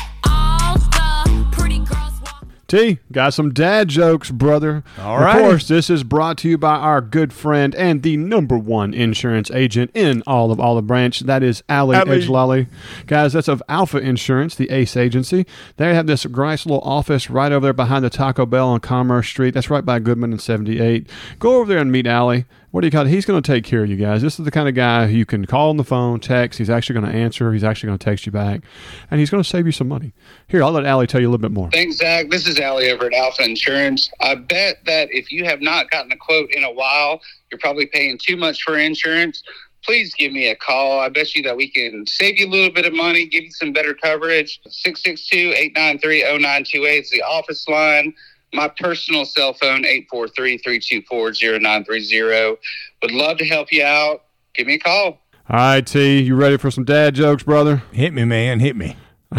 T, 2.72 3.00
got 3.12 3.34
some 3.34 3.54
dad 3.54 3.90
jokes, 3.90 4.32
brother. 4.32 4.86
All 4.98 5.22
Of 5.22 5.34
course, 5.34 5.68
this 5.68 5.90
is 5.90 6.06
brought 6.06 6.38
to 6.38 6.48
you 6.48 6.58
by 6.58 6.76
our 6.76 7.02
good 7.02 7.34
friend 7.34 7.76
and 7.76 8.02
the 8.02 8.16
number 8.16 8.58
one 8.58 8.94
insurance 8.94 9.52
agent 9.52 9.92
in 9.94 10.24
all 10.26 10.54
of 10.54 10.60
Olive 10.62 10.88
Branch. 10.88 11.20
That 11.20 11.44
is 11.44 11.64
Allie 11.68 11.98
Allie. 11.98 12.22
Ejlali. 12.22 12.68
Guys, 13.08 13.34
that's 13.34 13.50
of 13.50 13.62
Alfa 13.68 13.98
Insurance, 13.98 14.56
the 14.56 14.70
ACE 14.70 14.96
agency. 14.96 15.46
They 15.76 15.94
have 15.94 16.08
this 16.08 16.26
nice 16.26 16.66
little 16.66 16.80
office 16.84 17.30
right 17.30 17.52
over 17.52 17.66
there 17.66 17.74
behind 17.74 18.06
the 18.06 18.10
Taco 18.10 18.46
Bell 18.46 18.70
on 18.70 18.80
Commerce 18.80 19.28
Street. 19.28 19.54
That's 19.54 19.70
right 19.70 19.84
by 19.84 20.00
Goodman 20.00 20.32
and 20.32 20.42
78. 20.42 21.10
Go 21.40 21.58
over 21.58 21.74
there 21.74 21.82
and 21.82 21.92
meet 21.92 22.08
Allie. 22.08 22.46
What 22.72 22.82
do 22.82 22.88
you 22.88 22.92
call 22.92 23.06
it? 23.06 23.10
He's 23.10 23.26
going 23.26 23.42
to 23.42 23.46
take 23.46 23.66
care 23.66 23.84
of 23.84 23.90
you 23.90 23.98
guys. 23.98 24.22
This 24.22 24.40
is 24.40 24.46
the 24.46 24.52
kind 24.52 24.70
of 24.70 24.76
guy 24.76 25.08
who 25.08 25.18
you 25.18 25.26
can 25.26 25.46
call 25.46 25.70
on 25.70 25.78
the 25.78 25.84
phone, 25.84 26.22
text. 26.22 26.58
He's 26.58 26.70
actually 26.70 27.02
going 27.02 27.12
to 27.12 27.18
answer. 27.18 27.52
He's 27.52 27.66
actually 27.66 27.88
going 27.88 28.00
to 28.00 28.06
text 28.06 28.26
you 28.26 28.32
back. 28.32 28.62
And 29.10 29.20
he's 29.20 29.30
going 29.30 29.44
to 29.44 29.50
save 29.50 29.66
you 29.66 29.74
some 29.74 29.90
money. 29.90 30.14
Here, 30.48 30.64
I'll 30.64 30.72
let 30.72 30.86
Allie 30.86 31.06
tell 31.06 31.20
you 31.20 31.28
a 31.28 31.32
little 31.32 31.42
bit 31.42 31.52
more. 31.52 31.70
Thanks, 31.72 31.98
Zach. 31.98 32.30
This 32.30 32.48
is 32.48 32.60
Allie 32.60 32.90
over 32.90 33.08
at 33.08 33.14
Alfa 33.14 33.44
Insurance. 33.44 34.10
I 34.22 34.36
bet 34.36 34.78
that 34.86 35.10
if 35.12 35.34
you 35.34 35.44
have 35.44 35.62
not 35.62 35.92
gotten 35.92 36.14
a 36.14 36.18
quote 36.18 36.50
in 36.52 36.64
a 36.64 36.72
while, 36.72 37.20
you're 37.52 37.60
probably 37.60 37.88
paying 37.88 38.18
too 38.18 38.38
much 38.38 38.64
for 38.64 38.78
insurance. 38.78 39.44
Please 39.84 40.14
give 40.14 40.32
me 40.32 40.48
a 40.48 40.56
call. 40.56 41.02
I 41.02 41.10
bet 41.10 41.36
you 41.36 41.44
that 41.44 41.58
we 41.58 41.70
can 41.70 42.06
save 42.08 42.40
you 42.40 42.48
a 42.48 42.52
little 42.52 42.72
bit 42.72 42.86
of 42.86 42.94
money, 42.94 43.26
give 43.26 43.44
you 43.44 43.52
some 43.52 43.74
better 43.74 43.94
coverage. 43.94 44.62
662 44.70 45.54
893 45.58 46.22
0928 46.22 47.04
is 47.04 47.10
the 47.10 47.24
office 47.24 47.68
line. 47.68 48.14
My 48.54 48.68
personal 48.68 49.26
cell 49.26 49.54
phone, 49.54 49.86
843 49.86 50.58
324 50.58 51.60
0930. 51.60 52.58
Would 53.02 53.12
love 53.12 53.38
to 53.38 53.46
help 53.46 53.72
you 53.72 53.84
out. 53.84 54.24
Give 54.54 54.68
me 54.68 54.76
a 54.76 54.80
call. 54.80 55.22
All 55.50 55.58
right, 55.58 55.86
T, 55.86 56.22
you 56.22 56.36
ready 56.36 56.58
for 56.58 56.70
some 56.72 56.84
dad 56.84 57.16
jokes, 57.16 57.44
brother? 57.44 57.84
Hit 57.92 58.14
me, 58.14 58.26
man. 58.26 58.60
Hit 58.60 58.76
me. 58.76 58.96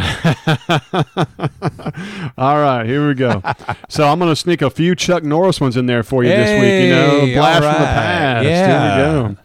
All 2.39 2.57
right, 2.59 2.85
here 2.87 3.07
we 3.07 3.15
go. 3.15 3.43
so 3.89 4.09
I'm 4.09 4.19
going 4.19 4.31
to 4.31 4.37
sneak 4.37 4.63
a 4.63 4.71
few 4.71 4.95
Chuck 4.95 5.23
Norris 5.23 5.61
ones 5.61 5.77
in 5.77 5.87
there 5.87 6.03
for 6.03 6.25
you 6.25 6.31
this 6.31 6.61
week. 6.61 6.85
You 6.85 6.91
know, 6.91 7.35
blast 7.35 7.63
all 7.63 7.73
from 7.73 7.83
the 7.83 7.87
past. 7.87 8.45
Yeah. 8.47 8.97
Here 8.97 9.23
we 9.23 9.35
go. 9.35 9.37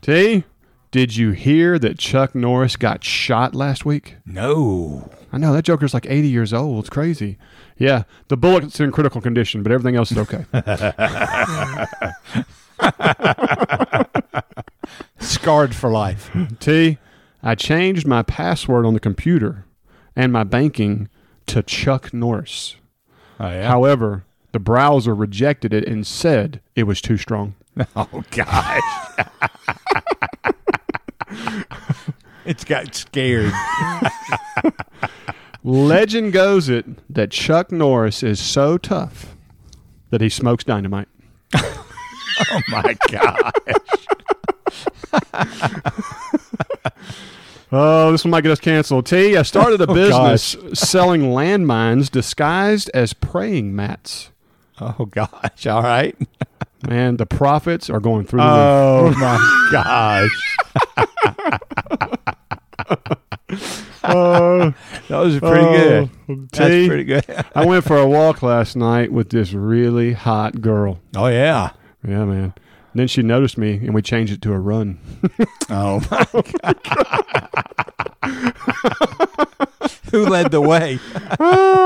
T, 0.00 0.44
did 0.90 1.16
you 1.16 1.30
hear 1.30 1.78
that 1.78 1.98
Chuck 1.98 2.34
Norris 2.34 2.76
got 2.76 3.04
shot 3.04 3.54
last 3.54 3.84
week? 3.84 4.16
No. 4.26 5.10
I 5.32 5.38
know 5.38 5.52
that 5.52 5.64
Joker's 5.64 5.94
like 5.94 6.06
80 6.06 6.28
years 6.28 6.52
old. 6.52 6.80
It's 6.80 6.90
crazy. 6.90 7.38
Yeah, 7.76 8.04
the 8.28 8.36
bullet's 8.36 8.78
in 8.78 8.92
critical 8.92 9.20
condition, 9.20 9.62
but 9.62 9.72
everything 9.72 9.96
else 9.96 10.12
is 10.12 10.18
okay. 10.18 10.44
Scarred 15.18 15.74
for 15.74 15.90
life. 15.90 16.30
T, 16.60 16.98
I 17.42 17.54
changed 17.54 18.06
my 18.06 18.22
password 18.22 18.86
on 18.86 18.94
the 18.94 19.00
computer 19.00 19.64
and 20.14 20.32
my 20.32 20.44
banking 20.44 21.08
to 21.46 21.62
Chuck 21.62 22.14
Norris. 22.14 22.76
Oh, 23.40 23.48
yeah. 23.48 23.66
However, 23.66 24.24
the 24.52 24.60
browser 24.60 25.14
rejected 25.14 25.74
it 25.74 25.88
and 25.88 26.06
said 26.06 26.60
it 26.76 26.84
was 26.84 27.00
too 27.00 27.16
strong. 27.16 27.54
oh, 27.96 28.22
gosh. 28.30 28.80
it's 32.44 32.64
got 32.64 32.94
scared. 32.94 33.52
Legend 35.64 36.32
goes 36.32 36.68
it 36.68 36.84
that 37.12 37.30
Chuck 37.30 37.72
Norris 37.72 38.22
is 38.22 38.38
so 38.38 38.76
tough 38.78 39.34
that 40.10 40.20
he 40.20 40.28
smokes 40.28 40.64
dynamite. 40.64 41.08
Oh, 42.50 42.60
my 42.68 42.96
God. 43.12 43.52
Oh, 47.76 48.12
this 48.12 48.24
one 48.24 48.30
might 48.30 48.42
get 48.42 48.52
us 48.52 48.60
canceled. 48.60 49.04
T, 49.06 49.36
I 49.36 49.42
started 49.42 49.80
a 49.80 49.84
Oh, 49.90 49.94
business 49.94 50.54
selling 50.78 51.22
landmines 51.22 52.08
disguised 52.08 52.88
as 52.94 53.12
praying 53.14 53.74
mats. 53.74 54.30
Oh, 54.80 55.06
gosh. 55.06 55.66
All 55.66 55.82
right. 55.82 56.16
Man, 56.86 57.16
the 57.16 57.26
profits 57.26 57.90
are 57.90 57.98
going 57.98 58.26
through 58.26 58.42
the 58.42 58.46
roof. 58.46 58.54
Oh, 58.56 59.12
my 59.18 59.68
gosh. 59.72 60.30
Uh, 64.04 64.72
Those 65.08 65.36
are 65.36 65.40
pretty 65.40 65.64
good. 65.64 66.10
T, 66.26 66.58
That's 66.58 66.86
pretty 66.88 67.04
good. 67.04 67.24
I 67.54 67.64
went 67.64 67.84
for 67.84 67.96
a 67.96 68.06
walk 68.06 68.42
last 68.42 68.76
night 68.76 69.10
with 69.12 69.30
this 69.30 69.52
really 69.52 70.12
hot 70.12 70.60
girl. 70.60 71.00
Oh, 71.16 71.26
yeah. 71.26 71.70
Yeah, 72.06 72.24
man. 72.24 72.54
Then 72.94 73.08
she 73.08 73.22
noticed 73.22 73.58
me, 73.58 73.74
and 73.78 73.92
we 73.94 74.02
changed 74.02 74.32
it 74.32 74.42
to 74.42 74.52
a 74.52 74.58
run. 74.58 74.98
Oh, 75.70 76.00
my 76.10 76.74
God. 78.22 79.68
Who 80.14 80.26
led 80.26 80.50
the 80.52 80.60
way? 80.60 81.00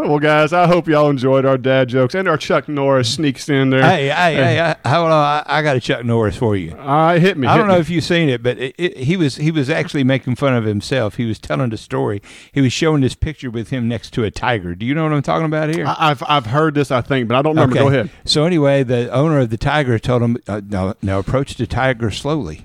Well, 0.00 0.18
guys, 0.18 0.54
I 0.54 0.66
hope 0.66 0.88
y'all 0.88 1.10
enjoyed 1.10 1.44
our 1.44 1.58
dad 1.58 1.88
jokes 1.90 2.14
and 2.14 2.26
our 2.26 2.38
Chuck 2.38 2.68
Norris 2.68 3.12
sneaks 3.12 3.50
in 3.50 3.68
there. 3.68 3.82
Hey, 3.82 4.08
hey, 4.08 4.34
hey, 4.34 4.58
I, 4.82 4.88
hold 4.88 5.08
on. 5.12 5.12
I, 5.12 5.44
I 5.46 5.62
got 5.62 5.76
a 5.76 5.80
Chuck 5.80 6.06
Norris 6.06 6.36
for 6.36 6.56
you. 6.56 6.72
All 6.74 6.86
right, 6.86 7.20
hit 7.20 7.36
me. 7.36 7.46
I 7.46 7.52
hit 7.52 7.58
don't 7.58 7.68
know 7.68 7.74
me. 7.74 7.80
if 7.80 7.90
you've 7.90 8.02
seen 8.02 8.30
it, 8.30 8.42
but 8.42 8.58
it, 8.58 8.74
it, 8.78 8.96
he 8.96 9.18
was 9.18 9.36
he 9.36 9.50
was 9.50 9.68
actually 9.68 10.02
making 10.02 10.36
fun 10.36 10.54
of 10.54 10.64
himself. 10.64 11.16
He 11.16 11.26
was 11.26 11.38
telling 11.38 11.68
the 11.68 11.76
story. 11.76 12.22
He 12.50 12.62
was 12.62 12.72
showing 12.72 13.02
this 13.02 13.14
picture 13.14 13.50
with 13.50 13.68
him 13.68 13.88
next 13.88 14.14
to 14.14 14.24
a 14.24 14.30
tiger. 14.30 14.74
Do 14.74 14.86
you 14.86 14.94
know 14.94 15.02
what 15.04 15.12
I'm 15.12 15.20
talking 15.22 15.44
about 15.46 15.68
here? 15.74 15.86
I- 15.86 15.96
I've 16.10 16.22
I've 16.26 16.46
heard 16.46 16.74
this, 16.74 16.90
I 16.90 17.02
think, 17.02 17.28
but 17.28 17.36
I 17.36 17.42
don't 17.42 17.54
remember. 17.54 17.76
Okay. 17.76 17.84
Go 17.84 17.88
ahead. 17.88 18.10
So 18.24 18.44
anyway, 18.44 18.82
the 18.82 19.10
owner 19.12 19.38
of 19.40 19.50
the 19.50 19.58
tiger 19.58 19.98
told 19.98 20.22
him, 20.22 20.38
uh, 20.48 20.62
"Now, 20.66 20.94
now 21.02 21.18
approach 21.18 21.56
the 21.56 21.66
tiger 21.66 22.10
slowly." 22.10 22.64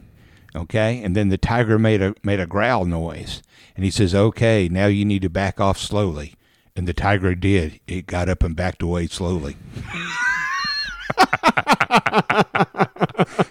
Okay, 0.55 1.03
and 1.03 1.15
then 1.15 1.29
the 1.29 1.37
tiger 1.37 1.77
made 1.77 2.01
a 2.01 2.15
made 2.23 2.39
a 2.39 2.47
growl 2.47 2.85
noise, 2.85 3.43
and 3.75 3.83
he 3.83 3.91
says, 3.91 4.15
"Okay, 4.15 4.69
now 4.69 4.85
you 4.85 5.03
need 5.03 5.21
to 5.23 5.29
back 5.29 5.59
off 5.59 5.77
slowly." 5.77 6.35
And 6.77 6.87
the 6.87 6.93
tiger 6.93 7.35
did. 7.35 7.79
It 7.87 8.07
got 8.07 8.29
up 8.29 8.43
and 8.43 8.55
backed 8.55 8.81
away 8.81 9.07
slowly. 9.07 9.57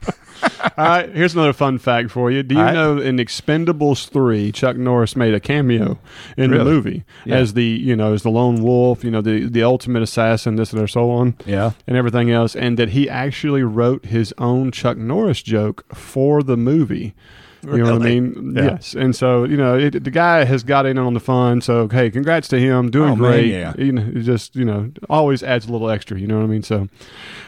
All 0.76 0.84
right, 0.84 1.08
here's 1.08 1.34
another 1.34 1.52
fun 1.52 1.78
fact 1.78 2.10
for 2.10 2.32
you. 2.32 2.42
Do 2.42 2.56
you 2.56 2.60
right. 2.60 2.74
know 2.74 2.98
in 2.98 3.18
Expendables 3.18 4.08
three, 4.08 4.50
Chuck 4.50 4.76
Norris 4.76 5.14
made 5.14 5.32
a 5.32 5.38
cameo 5.38 5.98
in 6.36 6.50
the 6.50 6.64
movie 6.64 7.04
Yeah. 7.24 7.36
as 7.36 7.54
the 7.54 7.62
you 7.64 7.94
know 7.94 8.12
as 8.12 8.22
the 8.24 8.30
lone 8.30 8.60
wolf, 8.62 9.04
you 9.04 9.10
know 9.10 9.20
the 9.20 9.48
the 9.48 9.62
ultimate 9.62 10.02
assassin, 10.02 10.56
this 10.56 10.72
and 10.72 10.90
so 10.90 11.10
on, 11.10 11.36
Yeah. 11.46 11.72
and 11.86 11.96
everything 11.96 12.30
else, 12.32 12.56
and 12.56 12.76
that 12.78 12.88
he 12.90 13.08
actually 13.08 13.62
wrote 13.62 14.06
his 14.06 14.34
own 14.38 14.72
Chuck 14.72 14.96
Norris 14.96 15.42
joke 15.42 15.84
for 15.94 16.42
the 16.42 16.56
movie. 16.56 17.14
You 17.74 17.82
know 17.84 17.98
what 17.98 18.02
I 18.06 18.10
mean? 18.10 18.54
Yeah. 18.56 18.62
Yes. 18.64 18.94
And 18.94 19.14
so, 19.16 19.44
you 19.44 19.56
know, 19.56 19.76
it, 19.76 20.04
the 20.04 20.10
guy 20.10 20.44
has 20.44 20.62
got 20.62 20.86
in 20.86 20.98
on 20.98 21.14
the 21.14 21.20
fun. 21.20 21.60
So, 21.60 21.88
hey, 21.88 22.10
congrats 22.10 22.48
to 22.48 22.58
him. 22.60 22.90
Doing 22.90 23.10
Oh, 23.12 23.16
man, 23.16 23.30
great. 23.32 23.46
yeah. 23.46 23.74
You 23.78 23.92
know, 23.92 24.10
just, 24.22 24.54
you 24.56 24.64
know, 24.64 24.90
always 25.10 25.42
adds 25.42 25.66
a 25.66 25.72
little 25.72 25.90
extra. 25.90 26.18
You 26.18 26.26
know 26.26 26.36
what 26.38 26.44
I 26.44 26.48
mean? 26.48 26.62
So, 26.62 26.88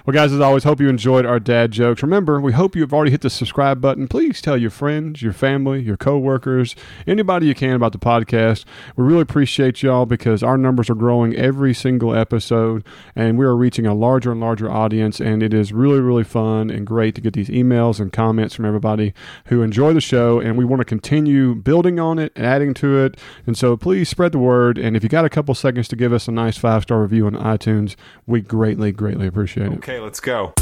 well, 0.04 0.14
guys, 0.14 0.32
as 0.32 0.40
always, 0.40 0.64
hope 0.64 0.80
you 0.80 0.88
enjoyed 0.88 1.26
our 1.26 1.40
dad 1.40 1.70
jokes. 1.72 2.02
Remember, 2.02 2.40
we 2.40 2.52
hope 2.52 2.76
you've 2.76 2.92
already 2.94 3.10
hit 3.10 3.20
the 3.22 3.30
subscribe 3.30 3.80
button. 3.80 4.08
Please 4.08 4.40
tell 4.40 4.56
your 4.56 4.70
friends, 4.70 5.22
your 5.22 5.32
family, 5.32 5.80
your 5.82 5.96
coworkers, 5.96 6.74
anybody 7.06 7.46
you 7.46 7.54
can 7.54 7.72
about 7.74 7.92
the 7.92 7.98
podcast. 7.98 8.64
We 8.96 9.04
really 9.04 9.22
appreciate 9.22 9.82
y'all 9.82 10.06
because 10.06 10.42
our 10.42 10.56
numbers 10.58 10.88
are 10.90 10.94
growing 10.94 11.34
every 11.34 11.74
single 11.74 12.14
episode 12.14 12.84
and 13.14 13.36
we 13.38 13.44
are 13.44 13.56
reaching 13.56 13.86
a 13.86 13.94
larger 13.94 14.30
and 14.32 14.40
larger 14.40 14.70
audience. 14.70 15.20
And 15.20 15.42
it 15.42 15.52
is 15.52 15.72
really, 15.72 16.00
really 16.00 16.24
fun 16.24 16.70
and 16.70 16.86
great 16.86 17.14
to 17.16 17.20
get 17.20 17.34
these 17.34 17.48
emails 17.48 17.98
and 18.00 18.12
comments 18.12 18.54
from 18.54 18.64
everybody 18.64 19.12
who 19.46 19.62
enjoy 19.62 19.92
the 19.92 20.00
show. 20.06 20.40
And 20.40 20.56
we 20.56 20.64
want 20.64 20.80
to 20.80 20.84
continue 20.84 21.54
building 21.54 22.00
on 22.00 22.18
it, 22.18 22.32
and 22.36 22.46
adding 22.46 22.74
to 22.74 22.98
it. 23.04 23.18
And 23.46 23.56
so 23.56 23.76
please 23.76 24.08
spread 24.08 24.32
the 24.32 24.38
word. 24.38 24.78
And 24.78 24.96
if 24.96 25.02
you 25.02 25.08
got 25.08 25.24
a 25.24 25.30
couple 25.30 25.54
seconds 25.54 25.88
to 25.88 25.96
give 25.96 26.12
us 26.12 26.28
a 26.28 26.32
nice 26.32 26.56
five 26.56 26.82
star 26.82 27.02
review 27.02 27.26
on 27.26 27.34
iTunes, 27.34 27.96
we 28.26 28.40
greatly, 28.40 28.92
greatly 28.92 29.26
appreciate 29.26 29.72
it. 29.72 29.78
Okay, 29.78 30.00
let's 30.00 30.20
go. 30.20 30.54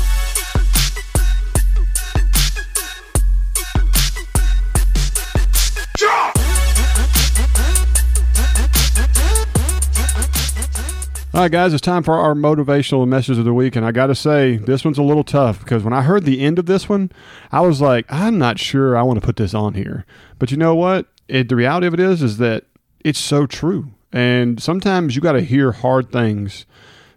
All 11.34 11.40
right, 11.40 11.50
guys, 11.50 11.74
it's 11.74 11.80
time 11.80 12.04
for 12.04 12.14
our 12.14 12.32
motivational 12.32 13.08
message 13.08 13.38
of 13.38 13.44
the 13.44 13.52
week. 13.52 13.74
And 13.74 13.84
I 13.84 13.90
got 13.90 14.06
to 14.06 14.14
say, 14.14 14.56
this 14.56 14.84
one's 14.84 14.98
a 14.98 15.02
little 15.02 15.24
tough 15.24 15.58
because 15.58 15.82
when 15.82 15.92
I 15.92 16.02
heard 16.02 16.24
the 16.24 16.40
end 16.40 16.60
of 16.60 16.66
this 16.66 16.88
one, 16.88 17.10
I 17.50 17.60
was 17.60 17.80
like, 17.80 18.06
I'm 18.08 18.38
not 18.38 18.60
sure 18.60 18.96
I 18.96 19.02
want 19.02 19.20
to 19.20 19.26
put 19.26 19.34
this 19.34 19.52
on 19.52 19.74
here. 19.74 20.06
But 20.38 20.52
you 20.52 20.56
know 20.56 20.76
what? 20.76 21.08
It, 21.26 21.48
the 21.48 21.56
reality 21.56 21.88
of 21.88 21.94
it 21.94 21.98
is, 21.98 22.22
is 22.22 22.38
that 22.38 22.66
it's 23.00 23.18
so 23.18 23.46
true. 23.46 23.90
And 24.12 24.62
sometimes 24.62 25.16
you 25.16 25.22
got 25.22 25.32
to 25.32 25.40
hear 25.40 25.72
hard 25.72 26.12
things 26.12 26.66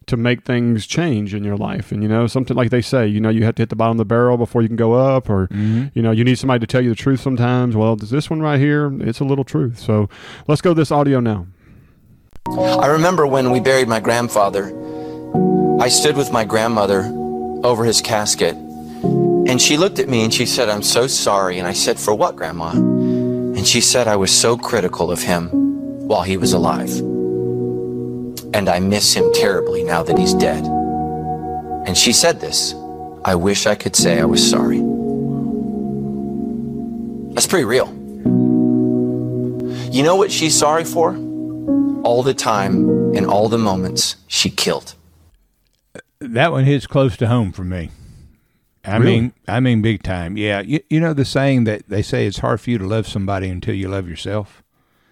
to 0.07 0.17
make 0.17 0.45
things 0.45 0.87
change 0.87 1.35
in 1.35 1.43
your 1.43 1.55
life. 1.55 1.91
And, 1.91 2.01
you 2.01 2.09
know, 2.09 2.25
something 2.25 2.57
like 2.57 2.71
they 2.71 2.81
say, 2.81 3.05
you 3.05 3.21
know, 3.21 3.29
you 3.29 3.43
have 3.43 3.53
to 3.53 3.61
hit 3.61 3.69
the 3.69 3.75
bottom 3.75 3.91
of 3.91 3.97
the 3.99 4.05
barrel 4.05 4.37
before 4.37 4.63
you 4.63 4.67
can 4.67 4.77
go 4.77 4.93
up, 4.93 5.29
or, 5.29 5.47
mm-hmm. 5.49 5.89
you 5.93 6.01
know, 6.01 6.09
you 6.09 6.23
need 6.23 6.39
somebody 6.39 6.61
to 6.61 6.65
tell 6.65 6.81
you 6.81 6.89
the 6.89 6.95
truth 6.95 7.19
sometimes. 7.19 7.75
Well, 7.75 7.95
this 7.95 8.31
one 8.31 8.41
right 8.41 8.59
here, 8.59 8.91
it's 8.99 9.19
a 9.19 9.25
little 9.25 9.43
truth. 9.43 9.77
So 9.77 10.09
let's 10.47 10.61
go 10.61 10.73
this 10.73 10.91
audio 10.91 11.19
now. 11.19 11.45
I 12.49 12.87
remember 12.87 13.27
when 13.27 13.51
we 13.51 13.59
buried 13.59 13.87
my 13.87 13.99
grandfather, 13.99 14.73
I 15.81 15.89
stood 15.89 16.15
with 16.15 16.31
my 16.31 16.45
grandmother 16.45 17.03
over 17.63 17.83
his 17.83 18.01
casket, 18.01 18.55
and 18.55 19.61
she 19.61 19.77
looked 19.77 19.99
at 19.99 20.07
me 20.07 20.23
and 20.23 20.33
she 20.33 20.45
said, 20.45 20.69
I'm 20.69 20.81
so 20.81 21.07
sorry. 21.07 21.59
And 21.59 21.67
I 21.67 21.73
said, 21.73 21.99
For 21.99 22.15
what, 22.15 22.35
Grandma? 22.35 22.71
And 22.71 23.67
she 23.67 23.81
said, 23.81 24.07
I 24.07 24.15
was 24.15 24.31
so 24.31 24.57
critical 24.57 25.11
of 25.11 25.21
him 25.21 25.49
while 26.07 26.23
he 26.23 26.37
was 26.37 26.53
alive. 26.53 26.89
And 28.53 28.69
I 28.69 28.79
miss 28.79 29.13
him 29.13 29.31
terribly 29.33 29.83
now 29.83 30.03
that 30.03 30.17
he's 30.17 30.33
dead. 30.33 30.63
And 31.85 31.97
she 31.97 32.13
said 32.13 32.39
this 32.39 32.73
I 33.25 33.35
wish 33.35 33.67
I 33.67 33.75
could 33.75 33.95
say 33.95 34.19
I 34.19 34.25
was 34.25 34.47
sorry. 34.49 34.79
That's 37.33 37.47
pretty 37.47 37.65
real. 37.65 37.87
You 39.91 40.03
know 40.03 40.15
what 40.15 40.31
she's 40.31 40.57
sorry 40.57 40.85
for? 40.85 41.26
All 42.07 42.23
the 42.23 42.33
time 42.33 42.87
and 43.17 43.25
all 43.25 43.49
the 43.49 43.57
moments 43.57 44.15
she 44.27 44.49
killed. 44.49 44.95
That 46.19 46.53
one 46.53 46.63
hits 46.63 46.87
close 46.87 47.17
to 47.17 47.27
home 47.27 47.51
for 47.51 47.65
me. 47.65 47.91
I 48.85 48.95
Really? 48.95 49.19
mean, 49.19 49.33
I 49.45 49.59
mean, 49.59 49.81
big 49.81 50.03
time. 50.03 50.37
Yeah, 50.37 50.61
you, 50.61 50.79
you 50.89 51.01
know 51.01 51.13
the 51.13 51.25
saying 51.25 51.65
that 51.65 51.89
they 51.89 52.01
say 52.01 52.25
it's 52.25 52.39
hard 52.39 52.61
for 52.61 52.69
you 52.69 52.77
to 52.77 52.87
love 52.87 53.07
somebody 53.07 53.49
until 53.49 53.75
you 53.75 53.89
love 53.89 54.07
yourself. 54.07 54.63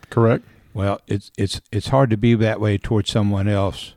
Correct? 0.09 0.45
Well, 0.73 1.01
it's 1.05 1.31
it's 1.37 1.59
it's 1.69 1.89
hard 1.89 2.09
to 2.11 2.17
be 2.17 2.33
that 2.35 2.61
way 2.61 2.77
towards 2.77 3.11
someone 3.11 3.49
else. 3.49 3.93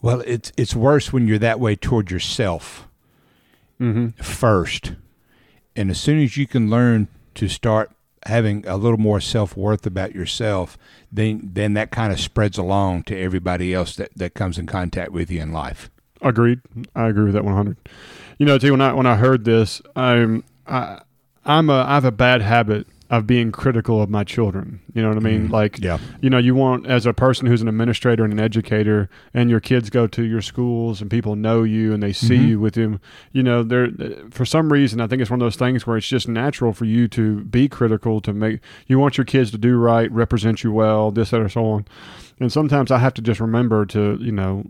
Well, 0.00 0.22
it's 0.24 0.52
it's 0.56 0.76
worse 0.76 1.12
when 1.12 1.26
you're 1.26 1.40
that 1.40 1.58
way 1.58 1.74
toward 1.74 2.12
yourself 2.12 2.86
mm-hmm. 3.80 4.10
first, 4.22 4.92
and 5.74 5.90
as 5.90 5.98
soon 5.98 6.22
as 6.22 6.36
you 6.36 6.46
can 6.46 6.70
learn 6.70 7.08
to 7.34 7.48
start 7.48 7.90
having 8.28 8.66
a 8.66 8.76
little 8.76 8.98
more 8.98 9.20
self 9.20 9.56
worth 9.56 9.86
about 9.86 10.14
yourself, 10.14 10.78
then 11.10 11.40
then 11.52 11.74
that 11.74 11.90
kind 11.90 12.12
of 12.12 12.20
spreads 12.20 12.56
along 12.56 13.02
to 13.04 13.18
everybody 13.18 13.74
else 13.74 13.96
that, 13.96 14.10
that 14.16 14.34
comes 14.34 14.58
in 14.58 14.66
contact 14.66 15.10
with 15.10 15.30
you 15.30 15.40
in 15.40 15.52
life. 15.52 15.90
Agreed. 16.22 16.60
I 16.94 17.08
agree 17.08 17.24
with 17.24 17.34
that 17.34 17.44
100. 17.44 17.76
You 18.38 18.46
know, 18.46 18.58
too, 18.58 18.72
when 18.72 18.80
I 18.80 18.92
when 18.92 19.06
I 19.06 19.16
heard 19.16 19.44
this, 19.44 19.82
I'm 19.96 20.44
I 20.66 21.00
I'm 21.44 21.70
a 21.70 21.82
I 21.82 21.94
have 21.94 22.04
a 22.04 22.12
bad 22.12 22.42
habit 22.42 22.86
of 23.10 23.26
being 23.26 23.50
critical 23.50 24.02
of 24.02 24.10
my 24.10 24.22
children. 24.22 24.80
You 24.92 25.00
know 25.00 25.08
what 25.08 25.16
I 25.16 25.20
mean? 25.20 25.48
Like, 25.48 25.76
Mm-hmm. 25.76 25.84
Yeah. 25.84 25.98
you 26.20 26.28
know, 26.28 26.36
you 26.36 26.54
want 26.54 26.86
as 26.86 27.06
a 27.06 27.14
person 27.14 27.46
who's 27.46 27.62
an 27.62 27.68
administrator 27.68 28.22
and 28.22 28.32
an 28.34 28.38
educator, 28.40 29.08
and 29.32 29.48
your 29.48 29.60
kids 29.60 29.88
go 29.88 30.06
to 30.08 30.22
your 30.22 30.42
schools 30.42 31.00
and 31.00 31.10
people 31.10 31.34
know 31.34 31.62
you 31.62 31.94
and 31.94 32.02
they 32.02 32.12
see 32.12 32.36
Mm-hmm. 32.36 32.48
you 32.48 32.60
with 32.60 32.74
them. 32.74 33.00
You 33.32 33.42
know, 33.42 33.62
they're 33.62 33.88
for 34.30 34.44
some 34.44 34.70
reason 34.70 35.00
I 35.00 35.06
think 35.06 35.22
it's 35.22 35.30
one 35.30 35.40
of 35.40 35.46
those 35.46 35.56
things 35.56 35.86
where 35.86 35.96
it's 35.96 36.06
just 36.08 36.28
natural 36.28 36.72
for 36.74 36.84
you 36.84 37.08
to 37.08 37.44
be 37.44 37.66
critical 37.68 38.20
to 38.20 38.32
make 38.34 38.60
you 38.86 38.98
want 38.98 39.16
your 39.16 39.24
kids 39.24 39.50
to 39.52 39.58
do 39.58 39.76
right, 39.78 40.10
represent 40.12 40.62
you 40.62 40.70
well, 40.72 41.10
this 41.10 41.30
that 41.30 41.40
or 41.40 41.48
so 41.48 41.64
on. 41.64 41.86
And 42.40 42.52
sometimes 42.52 42.90
I 42.90 42.98
have 42.98 43.14
to 43.14 43.22
just 43.22 43.40
remember 43.40 43.86
to 43.86 44.18
you 44.20 44.32
know 44.32 44.64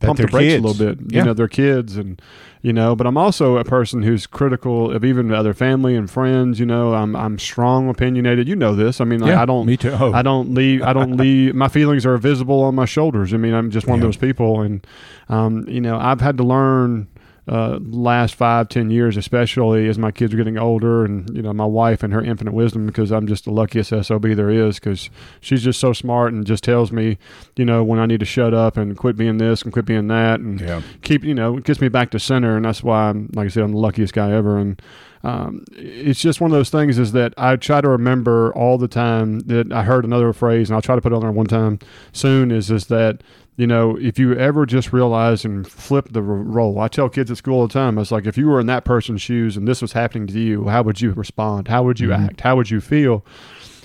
pump 0.00 0.18
the 0.18 0.26
brakes 0.26 0.54
kids. 0.54 0.64
a 0.64 0.66
little 0.66 0.94
bit. 0.94 1.12
You 1.14 1.24
know, 1.24 1.32
they're 1.34 1.48
kids, 1.48 1.96
and 1.96 2.20
you 2.62 2.72
know. 2.72 2.96
But 2.96 3.06
I'm 3.06 3.16
also 3.16 3.56
a 3.58 3.64
person 3.64 4.02
who's 4.02 4.26
critical 4.26 4.90
of 4.90 5.04
even 5.04 5.32
other 5.32 5.54
family 5.54 5.94
and 5.96 6.10
friends. 6.10 6.58
You 6.58 6.66
know, 6.66 6.94
I'm 6.94 7.14
I'm 7.16 7.38
strong, 7.38 7.88
opinionated. 7.88 8.48
You 8.48 8.56
know 8.56 8.74
this. 8.74 9.00
I 9.00 9.04
mean, 9.04 9.22
Yeah, 9.24 9.42
I 9.42 9.44
don't. 9.46 9.66
me 9.66 9.76
too. 9.76 9.90
Oh. 9.98 10.12
I 10.12 10.22
don't 10.22 10.54
leave. 10.54 10.82
I 10.82 10.92
don't 10.92 11.16
leave. 11.16 11.54
My 11.54 11.68
feelings 11.68 12.04
are 12.06 12.16
visible 12.18 12.62
on 12.62 12.74
my 12.74 12.84
shoulders. 12.86 13.32
I 13.34 13.36
mean, 13.36 13.54
I'm 13.54 13.70
just 13.70 13.86
one 13.86 13.98
Yeah. 13.98 14.04
of 14.06 14.08
those 14.08 14.16
people, 14.16 14.60
and 14.62 14.86
um, 15.28 15.66
you 15.68 15.80
know, 15.80 15.98
I've 15.98 16.20
had 16.20 16.36
to 16.38 16.44
learn. 16.44 17.06
Uh, 17.50 17.80
last 17.82 18.36
five, 18.36 18.68
ten 18.68 18.90
years, 18.90 19.16
especially 19.16 19.88
as 19.88 19.98
my 19.98 20.12
kids 20.12 20.32
are 20.32 20.36
getting 20.36 20.56
older, 20.56 21.04
and 21.04 21.28
you 21.34 21.42
know 21.42 21.52
my 21.52 21.64
wife 21.64 22.04
and 22.04 22.12
her 22.12 22.22
infinite 22.22 22.54
wisdom, 22.54 22.86
because 22.86 23.10
I'm 23.10 23.26
just 23.26 23.44
the 23.44 23.50
luckiest 23.50 23.90
sob 24.06 24.22
there 24.22 24.50
is, 24.50 24.78
because 24.78 25.10
she's 25.40 25.64
just 25.64 25.80
so 25.80 25.92
smart 25.92 26.32
and 26.32 26.46
just 26.46 26.62
tells 26.62 26.92
me, 26.92 27.18
you 27.56 27.64
know, 27.64 27.82
when 27.82 27.98
I 27.98 28.06
need 28.06 28.20
to 28.20 28.26
shut 28.26 28.54
up 28.54 28.76
and 28.76 28.96
quit 28.96 29.16
being 29.16 29.38
this 29.38 29.62
and 29.62 29.72
quit 29.72 29.84
being 29.84 30.06
that, 30.06 30.38
and 30.38 30.60
Yeah. 30.60 30.80
keep 31.02 31.24
you 31.24 31.34
know 31.34 31.56
it 31.56 31.64
gets 31.64 31.80
me 31.80 31.88
back 31.88 32.10
to 32.12 32.20
center 32.20 32.56
and 32.56 32.64
that's 32.64 32.84
why 32.84 33.08
I'm 33.08 33.28
like 33.34 33.46
I 33.46 33.48
said 33.48 33.64
I'm 33.64 33.72
the 33.72 33.78
luckiest 33.78 34.12
guy 34.14 34.30
ever 34.30 34.56
and 34.56 34.80
um, 35.24 35.64
it's 35.72 36.20
just 36.20 36.40
one 36.40 36.50
of 36.50 36.56
those 36.56 36.70
things 36.70 36.98
is 36.98 37.12
that 37.12 37.34
I 37.36 37.56
try 37.56 37.80
to 37.82 37.88
remember 37.88 38.54
all 38.54 38.78
the 38.78 38.88
time 38.88 39.40
that 39.40 39.70
I 39.72 39.82
heard 39.82 40.04
another 40.04 40.32
phrase 40.32 40.70
and 40.70 40.76
I'll 40.76 40.82
try 40.82 40.94
to 40.94 41.00
put 41.02 41.12
it 41.12 41.16
on 41.16 41.20
there 41.22 41.32
one 41.32 41.46
time 41.46 41.78
soon 42.12 42.50
is 42.52 42.70
is 42.70 42.86
that 42.86 43.22
you 43.60 43.66
know 43.66 43.96
if 44.00 44.18
you 44.18 44.34
ever 44.34 44.64
just 44.64 44.92
realize 44.92 45.44
and 45.44 45.68
flip 45.68 46.08
the 46.10 46.22
role 46.22 46.78
I 46.80 46.88
tell 46.88 47.10
kids 47.10 47.30
at 47.30 47.36
school 47.36 47.60
all 47.60 47.66
the 47.66 47.72
time 47.72 47.98
it's 47.98 48.10
like 48.10 48.26
if 48.26 48.38
you 48.38 48.48
were 48.48 48.58
in 48.58 48.66
that 48.66 48.84
person's 48.84 49.20
shoes 49.20 49.56
and 49.56 49.68
this 49.68 49.82
was 49.82 49.92
happening 49.92 50.26
to 50.28 50.40
you 50.40 50.68
how 50.68 50.82
would 50.82 51.00
you 51.00 51.12
respond? 51.12 51.68
How 51.68 51.82
would 51.82 52.00
you 52.00 52.12
act? 52.12 52.40
How 52.40 52.56
would 52.56 52.70
you 52.70 52.80
feel? 52.80 53.24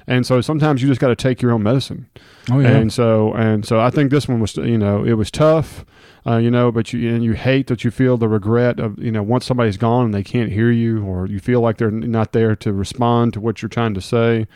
And 0.08 0.26
so 0.26 0.40
sometimes 0.40 0.82
you 0.82 0.88
just 0.88 1.02
got 1.02 1.08
to 1.08 1.16
take 1.16 1.42
your 1.42 1.52
own 1.52 1.64
medicine. 1.64 2.08
Oh, 2.52 2.60
yeah. 2.60 2.70
and 2.70 2.94
so 2.94 3.34
and 3.34 3.66
so 3.66 3.80
I 3.80 3.90
think 3.90 4.12
this 4.12 4.28
one 4.28 4.40
was 4.40 4.56
you 4.56 4.78
know 4.78 5.04
it 5.04 5.14
was 5.14 5.32
tough, 5.32 5.84
uh, 6.28 6.38
you 6.38 6.52
know, 6.52 6.72
but 6.72 6.94
you 6.94 7.14
and 7.14 7.24
you 7.24 7.34
hate 7.34 7.68
that 7.68 7.84
you 7.84 7.92
feel 7.92 8.16
the 8.16 8.30
regret 8.30 8.80
of 8.80 9.00
you 9.00 9.12
know 9.12 9.24
once 9.24 9.46
somebody's 9.46 9.78
gone 9.78 10.06
and 10.06 10.14
they 10.14 10.24
can't 10.24 10.52
hear 10.52 10.72
you 10.72 11.04
or 11.04 11.26
you 11.26 11.40
feel 11.40 11.60
like 11.60 11.78
they're 11.78 11.92
not 11.92 12.34
there 12.34 12.56
to 12.58 12.72
respond 12.72 13.34
to 13.34 13.42
what 13.42 13.62
you're 13.62 13.70
trying 13.70 13.96
to 13.96 14.02
say, 14.02 14.48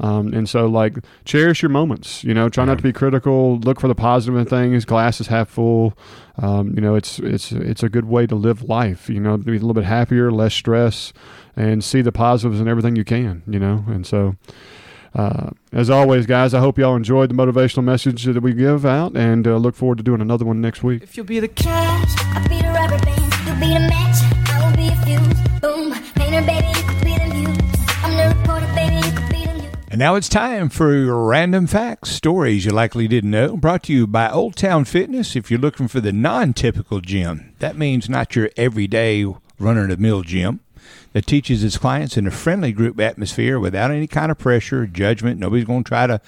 um, 0.00 0.32
and 0.32 0.48
so 0.48 0.66
like 0.66 0.98
cherish 1.24 1.62
your 1.62 1.70
moments, 1.70 2.22
you 2.24 2.34
know, 2.34 2.48
try 2.48 2.64
not 2.64 2.78
to 2.78 2.82
be 2.82 2.92
critical, 2.92 3.58
look 3.58 3.80
for 3.80 3.88
the 3.88 3.94
positive 3.94 4.38
in 4.38 4.46
things, 4.46 4.84
Glass 4.84 5.20
is 5.20 5.26
half 5.26 5.48
full, 5.48 5.96
um, 6.36 6.72
you 6.74 6.80
know, 6.80 6.94
it's 6.94 7.18
it's 7.18 7.52
it's 7.52 7.82
a 7.82 7.88
good 7.88 8.04
way 8.04 8.26
to 8.26 8.34
live 8.34 8.62
life, 8.62 9.08
you 9.10 9.20
know, 9.20 9.36
be 9.36 9.52
a 9.52 9.54
little 9.54 9.74
bit 9.74 9.84
happier, 9.84 10.30
less 10.30 10.54
stress, 10.54 11.12
and 11.56 11.82
see 11.82 12.00
the 12.00 12.12
positives 12.12 12.60
in 12.60 12.68
everything 12.68 12.96
you 12.96 13.04
can, 13.04 13.42
you 13.46 13.58
know, 13.58 13.84
and 13.88 14.06
so. 14.06 14.36
Uh, 15.14 15.50
as 15.72 15.88
always, 15.88 16.26
guys, 16.26 16.52
I 16.52 16.60
hope 16.60 16.78
y'all 16.78 16.94
enjoyed 16.94 17.30
the 17.30 17.34
motivational 17.34 17.82
message 17.82 18.24
that 18.24 18.40
we 18.40 18.52
give 18.52 18.84
out 18.84 19.16
and 19.16 19.48
uh, 19.48 19.56
look 19.56 19.74
forward 19.74 19.96
to 19.98 20.04
doing 20.04 20.20
another 20.20 20.44
one 20.44 20.60
next 20.60 20.84
week. 20.84 21.02
If 21.02 21.16
you'll 21.16 21.26
be 21.26 21.40
the 21.40 21.48
cash, 21.48 22.14
I'll 22.36 22.46
be 22.48 22.60
the 22.60 22.68
rubber 22.68 22.98
band. 23.04 23.32
You'll 23.46 23.56
be 23.56 23.72
the 23.72 23.88
match, 23.88 24.50
I 24.50 24.68
will 24.68 24.76
be 24.76 24.88
a 24.88 24.96
fuse. 25.06 25.60
Boom, 25.60 25.92
painter, 26.14 26.46
baby, 26.46 26.72
And 29.98 30.04
now 30.04 30.14
it's 30.14 30.28
time 30.28 30.68
for 30.68 31.26
random 31.26 31.66
facts, 31.66 32.10
stories 32.10 32.64
you 32.64 32.70
likely 32.70 33.08
didn't 33.08 33.32
know. 33.32 33.56
Brought 33.56 33.82
to 33.82 33.92
you 33.92 34.06
by 34.06 34.30
Old 34.30 34.54
Town 34.54 34.84
Fitness. 34.84 35.34
If 35.34 35.50
you're 35.50 35.58
looking 35.58 35.88
for 35.88 36.00
the 36.00 36.12
non 36.12 36.52
typical 36.52 37.00
gym, 37.00 37.52
that 37.58 37.76
means 37.76 38.08
not 38.08 38.36
your 38.36 38.48
everyday 38.56 39.24
run 39.58 39.76
of 39.76 39.88
the 39.88 39.96
mill 39.96 40.22
gym 40.22 40.60
that 41.14 41.26
teaches 41.26 41.64
its 41.64 41.78
clients 41.78 42.16
in 42.16 42.28
a 42.28 42.30
friendly 42.30 42.70
group 42.70 43.00
atmosphere 43.00 43.58
without 43.58 43.90
any 43.90 44.06
kind 44.06 44.30
of 44.30 44.38
pressure 44.38 44.86
judgment. 44.86 45.40
Nobody's 45.40 45.64
going 45.64 45.82
to 45.82 45.88
try 45.88 46.06
to 46.06 46.20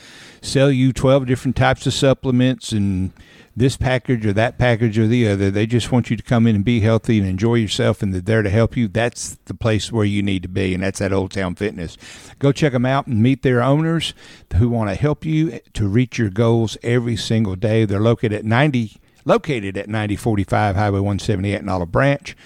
sell 0.42 0.72
you 0.72 0.92
12 0.92 1.26
different 1.26 1.56
types 1.56 1.86
of 1.86 1.94
supplements 1.94 2.72
and 2.72 3.12
this 3.56 3.76
package 3.76 4.24
or 4.24 4.32
that 4.32 4.58
package 4.58 4.98
or 4.98 5.06
the 5.06 5.28
other. 5.28 5.50
They 5.50 5.66
just 5.66 5.90
want 5.90 6.10
you 6.10 6.16
to 6.16 6.22
come 6.22 6.46
in 6.46 6.56
and 6.56 6.64
be 6.64 6.80
healthy 6.80 7.18
and 7.18 7.28
enjoy 7.28 7.56
yourself, 7.56 8.02
and 8.02 8.14
they're 8.14 8.20
there 8.20 8.42
to 8.42 8.50
help 8.50 8.76
you. 8.76 8.88
That's 8.88 9.36
the 9.46 9.54
place 9.54 9.90
where 9.90 10.04
you 10.04 10.22
need 10.22 10.42
to 10.42 10.48
be, 10.48 10.74
and 10.74 10.82
that's 10.82 11.00
at 11.00 11.12
Old 11.12 11.32
Town 11.32 11.54
Fitness. 11.54 11.96
Go 12.38 12.52
check 12.52 12.72
them 12.72 12.86
out 12.86 13.06
and 13.06 13.22
meet 13.22 13.42
their 13.42 13.62
owners 13.62 14.14
who 14.56 14.68
want 14.68 14.90
to 14.90 14.94
help 14.94 15.24
you 15.24 15.60
to 15.74 15.88
reach 15.88 16.18
your 16.18 16.30
goals 16.30 16.78
every 16.82 17.16
single 17.16 17.56
day. 17.56 17.84
They're 17.84 18.00
located 18.00 18.32
at 18.32 18.44
90, 18.44 18.96
located 19.24 19.76
at 19.76 19.88
9045 19.88 20.76
Highway 20.76 21.00
178 21.00 21.60
in 21.60 21.68
Olive 21.68 21.92
Branch. 21.92 22.36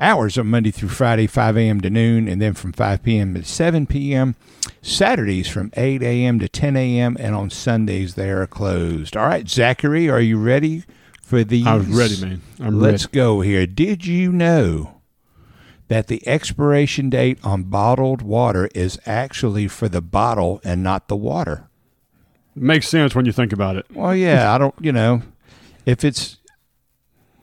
Hours 0.00 0.36
are 0.36 0.44
Monday 0.44 0.70
through 0.70 0.88
Friday, 0.88 1.26
5 1.26 1.56
a.m. 1.56 1.80
to 1.80 1.90
noon, 1.90 2.26
and 2.28 2.40
then 2.42 2.54
from 2.54 2.72
5 2.72 3.02
p.m. 3.02 3.34
to 3.34 3.44
7 3.44 3.86
p.m. 3.86 4.34
Saturdays 4.82 5.48
from 5.48 5.70
8 5.76 6.02
a.m. 6.02 6.38
to 6.40 6.48
10 6.48 6.76
a.m. 6.76 7.16
and 7.20 7.34
on 7.34 7.50
Sundays 7.50 8.14
they 8.14 8.30
are 8.30 8.46
closed. 8.46 9.16
All 9.16 9.26
right, 9.26 9.48
Zachary, 9.48 10.10
are 10.10 10.20
you 10.20 10.38
ready 10.38 10.84
for 11.22 11.44
these? 11.44 11.66
I 11.66 11.76
was 11.76 11.86
ready, 11.86 12.20
man. 12.20 12.42
I'm 12.60 12.80
Let's 12.80 13.04
ready. 13.04 13.14
go 13.14 13.40
here. 13.40 13.66
Did 13.66 14.04
you 14.04 14.32
know 14.32 15.00
that 15.88 16.08
the 16.08 16.26
expiration 16.26 17.08
date 17.10 17.38
on 17.44 17.64
bottled 17.64 18.22
water 18.22 18.68
is 18.74 18.98
actually 19.06 19.68
for 19.68 19.88
the 19.88 20.02
bottle 20.02 20.60
and 20.64 20.82
not 20.82 21.08
the 21.08 21.16
water? 21.16 21.68
Makes 22.56 22.88
sense 22.88 23.14
when 23.14 23.26
you 23.26 23.32
think 23.32 23.52
about 23.52 23.76
it. 23.76 23.86
Well, 23.92 24.14
yeah, 24.14 24.52
I 24.54 24.58
don't, 24.58 24.74
you 24.80 24.92
know, 24.92 25.22
if 25.86 26.04
it's, 26.04 26.38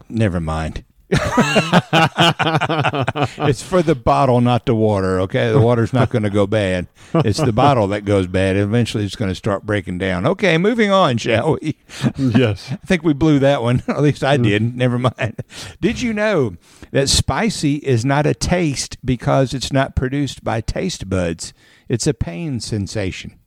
never 0.10 0.40
mind. 0.40 0.84
Mm-hmm. 1.12 3.48
it's 3.48 3.62
for 3.62 3.82
the 3.82 3.96
bottle, 3.96 4.42
not 4.42 4.66
the 4.66 4.76
water. 4.76 5.20
Okay, 5.22 5.52
the 5.52 5.60
water's 5.60 5.94
not 5.94 6.10
going 6.10 6.24
to 6.24 6.30
go 6.30 6.48
bad. 6.48 6.88
It's 7.14 7.40
the 7.40 7.52
bottle 7.52 7.88
that 7.90 8.06
goes 8.06 8.28
bad. 8.28 8.56
Eventually, 8.56 9.06
it's 9.06 9.16
going 9.16 9.32
to 9.32 9.36
start 9.36 9.66
breaking 9.66 9.98
down. 9.98 10.26
Okay, 10.26 10.58
moving 10.58 10.92
on, 10.92 11.18
shall 11.18 11.58
we? 11.62 11.78
yes. 12.18 12.70
I 12.72 12.86
think 12.86 13.04
we 13.04 13.14
blew 13.14 13.40
that 13.40 13.62
one. 13.62 13.84
At 13.90 14.02
least 14.02 14.24
I 14.24 14.38
mm. 14.38 14.44
did. 14.44 14.76
Never 14.76 14.98
mind. 14.98 15.42
Did 15.82 16.02
you 16.02 16.14
know 16.14 16.56
that 16.92 17.10
spicy 17.10 17.76
is 17.76 18.06
not 18.06 18.26
a 18.26 18.34
taste 18.34 18.98
because 19.04 19.54
it's 19.54 19.74
not 19.74 19.96
produced 19.96 20.44
by 20.44 20.62
taste 20.62 21.10
buds? 21.10 21.54
It's 21.90 22.08
a 22.08 22.14
pain 22.14 22.60
sensation. 22.60 23.38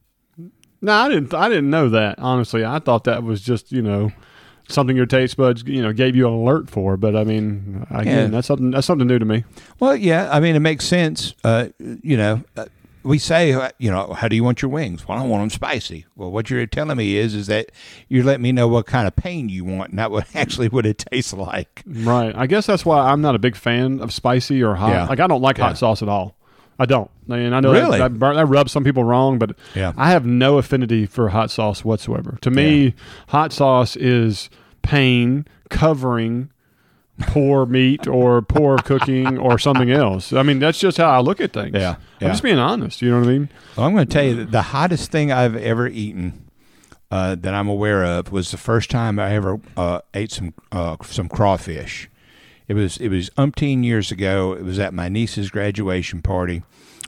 No, 0.83 0.93
I 0.93 1.09
didn't. 1.09 1.33
I 1.33 1.49
didn't 1.49 1.71
know 1.71 1.89
that. 1.89 2.19
Honestly, 2.19 2.63
I 2.63 2.79
thought 2.79 3.05
that 3.05 3.23
was 3.23 3.41
just 3.41 3.73
you 3.73 3.81
know 3.81 4.13
something 4.69 4.97
your 4.97 5.07
taste 5.07 5.37
buds 5.37 5.63
you 5.67 5.83
know 5.83 5.93
gave 5.93 6.17
you 6.17 6.27
an 6.27 6.33
alert 6.35 6.71
for. 6.71 6.97
But 6.97 7.17
I 7.17 7.25
mean, 7.25 7.87
again, 7.91 8.07
Yeah. 8.07 8.27
that's 8.29 8.47
something 8.49 8.71
that's 8.71 8.87
something 8.87 9.07
new 9.07 9.19
to 9.19 9.25
me. 9.25 9.45
Well, 9.81 9.97
yeah, 9.97 10.29
I 10.33 10.41
mean, 10.41 10.57
it 10.57 10.61
makes 10.61 10.85
sense. 10.85 11.35
Uh, 11.45 11.69
you 11.79 12.17
know, 12.17 12.43
uh, 12.57 12.67
we 13.03 13.19
say, 13.19 13.53
uh, 13.53 13.69
you 13.79 13.91
know, 13.91 14.15
how 14.15 14.29
do 14.29 14.37
you 14.37 14.43
want 14.43 14.63
your 14.63 14.71
wings? 14.71 15.07
Well, 15.07 15.19
I 15.19 15.27
want 15.27 15.43
them 15.43 15.51
spicy. 15.51 16.07
Well, 16.17 16.31
what 16.31 16.49
you're 16.49 16.65
telling 16.65 16.97
me 16.97 17.17
is, 17.17 17.35
is 17.35 17.49
that 17.49 17.71
you're 18.09 18.25
letting 18.25 18.43
me 18.43 18.51
know 18.51 18.67
what 18.67 18.87
kind 18.87 19.07
of 19.07 19.15
pain 19.15 19.51
you 19.51 19.63
want, 19.63 19.93
not 19.93 20.11
what 20.11 20.27
actually 20.35 20.69
what 20.69 20.87
it 20.87 21.05
tastes 21.11 21.35
like. 21.35 21.83
Right. 21.87 22.35
I 22.35 22.47
guess 22.47 22.65
that's 22.67 22.87
why 22.87 23.11
I'm 23.11 23.21
not 23.21 23.35
a 23.35 23.39
big 23.39 23.57
fan 23.57 24.01
of 24.01 24.11
spicy 24.11 24.63
or 24.63 24.75
hot. 24.75 24.89
Yeah. 24.91 25.05
Like 25.07 25.21
I 25.21 25.27
don't 25.27 25.43
like 25.43 25.59
Yeah. 25.59 25.65
hot 25.69 25.77
sauce 25.79 26.01
at 26.03 26.09
all. 26.09 26.35
I 26.79 26.87
don't. 26.87 27.11
And 27.29 27.55
I 27.55 27.61
know 27.61 27.73
Really? 27.73 27.99
that, 27.99 28.19
that, 28.19 28.35
that 28.35 28.47
rubs 28.47 28.73
some 28.73 28.85
people 28.85 29.05
wrong, 29.05 29.39
but 29.39 29.57
Yeah. 29.75 29.93
I 29.97 30.11
have 30.11 30.27
no 30.27 30.59
affinity 30.59 31.07
for 31.07 31.29
hot 31.29 31.51
sauce 31.51 31.85
whatsoever. 31.85 32.37
To 32.43 32.51
me, 32.51 32.95
hot 33.29 33.53
sauce 33.53 33.97
is 33.97 34.51
pain 34.83 35.47
covering 35.71 36.51
poor 37.21 37.65
meat 37.77 38.07
or 38.09 38.43
poor 38.43 38.77
cooking 38.79 39.39
or 39.47 39.59
something 39.59 39.91
else. 39.91 40.33
I 40.33 40.43
mean, 40.43 40.59
that's 40.59 40.79
just 40.79 40.97
how 40.99 41.11
I 41.11 41.21
look 41.21 41.41
at 41.41 41.53
things. 41.53 41.75
Yeah, 41.75 41.97
I'm 42.21 42.29
just 42.29 42.43
being 42.43 42.59
honest. 42.59 43.01
You 43.03 43.11
know 43.13 43.21
what 43.21 43.29
I 43.29 43.33
mean? 43.33 43.49
Well, 43.77 43.87
I'm 43.87 43.95
going 43.95 44.07
to 44.07 44.13
tell 44.13 44.25
you 44.25 44.35
that 44.37 44.51
the 44.51 44.63
hottest 44.63 45.11
thing 45.11 45.31
I've 45.31 45.57
ever 45.57 45.87
eaten 45.87 46.45
uh, 47.11 47.37
that 47.37 47.55
I'm 47.55 47.69
aware 47.69 48.05
of 48.05 48.33
was 48.33 48.51
the 48.51 48.57
first 48.57 48.91
time 48.91 49.19
I 49.21 49.33
ever 49.35 49.61
uh, 49.77 50.01
ate 50.13 50.33
some 50.33 50.55
uh, 50.73 50.97
some 51.05 51.29
crawfish. 51.29 52.11
It 52.67 52.75
was 52.75 52.97
it 52.97 53.09
was 53.09 53.31
umpteen 53.31 53.85
years 53.85 54.11
ago. 54.11 54.53
It 54.53 54.65
was 54.65 54.79
at 54.79 54.95
my 54.95 55.09
niece's 55.09 55.51
graduation 55.51 56.23
party. 56.23 56.63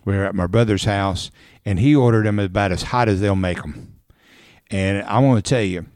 We 0.05 0.17
were 0.17 0.25
at 0.25 0.35
my 0.35 0.47
brother's 0.47 0.85
house, 0.85 1.31
and 1.65 1.81
he 1.81 1.97
ordered 1.97 2.27
them 2.27 2.39
about 2.39 2.73
as 2.73 2.85
hot 2.85 3.09
as 3.09 3.21
they'll 3.21 3.35
make 3.35 3.61
them. 3.63 3.95
And 4.71 5.03
I 5.05 5.19
want 5.19 5.45
to 5.45 5.49
tell 5.49 5.63
you, 5.63 5.87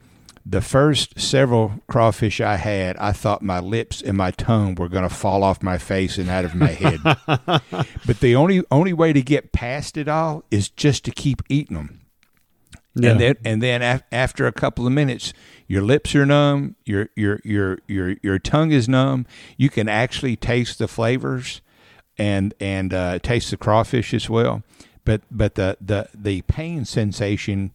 the 0.44 0.60
first 0.60 1.20
several 1.20 1.80
crawfish 1.88 2.40
I 2.40 2.56
had, 2.56 2.96
I 2.96 3.12
thought 3.12 3.42
my 3.42 3.60
lips 3.60 4.00
and 4.02 4.16
my 4.16 4.30
tongue 4.32 4.74
were 4.74 4.88
going 4.88 5.08
to 5.08 5.14
fall 5.14 5.44
off 5.44 5.62
my 5.62 5.78
face 5.78 6.18
and 6.18 6.28
out 6.28 6.44
of 6.44 6.54
my 6.54 6.68
head. 6.68 7.00
but 8.06 8.20
the 8.20 8.34
only 8.34 8.64
only 8.70 8.92
way 8.92 9.12
to 9.12 9.22
get 9.22 9.52
past 9.52 9.96
it 9.96 10.08
all 10.08 10.44
is 10.50 10.68
just 10.68 11.04
to 11.04 11.10
keep 11.10 11.42
eating 11.48 11.76
them. 11.76 12.00
Yeah. 12.94 13.10
And 13.10 13.20
then 13.20 13.34
and 13.44 13.62
then 13.62 13.82
af- 13.82 14.02
after 14.10 14.46
a 14.46 14.52
couple 14.52 14.86
of 14.86 14.92
minutes, 14.92 15.32
your 15.68 15.82
lips 15.82 16.14
are 16.14 16.26
numb, 16.26 16.74
your 16.84 17.08
your 17.16 17.40
your 17.44 17.78
your 17.86 18.16
your 18.22 18.38
tongue 18.40 18.72
is 18.72 18.88
numb. 18.88 19.26
You 19.56 19.68
can 19.70 19.88
actually 19.88 20.34
taste 20.36 20.78
the 20.78 20.88
flavors 20.88 21.60
and 22.18 22.52
and 22.60 22.92
uh, 22.92 23.18
taste 23.20 23.50
the 23.50 23.56
crawfish 23.56 24.12
as 24.12 24.28
well. 24.28 24.62
but 25.04 25.22
but 25.30 25.54
the 25.54 25.76
the 25.80 26.08
the 26.14 26.42
pain 26.42 26.84
sensation 26.84 27.70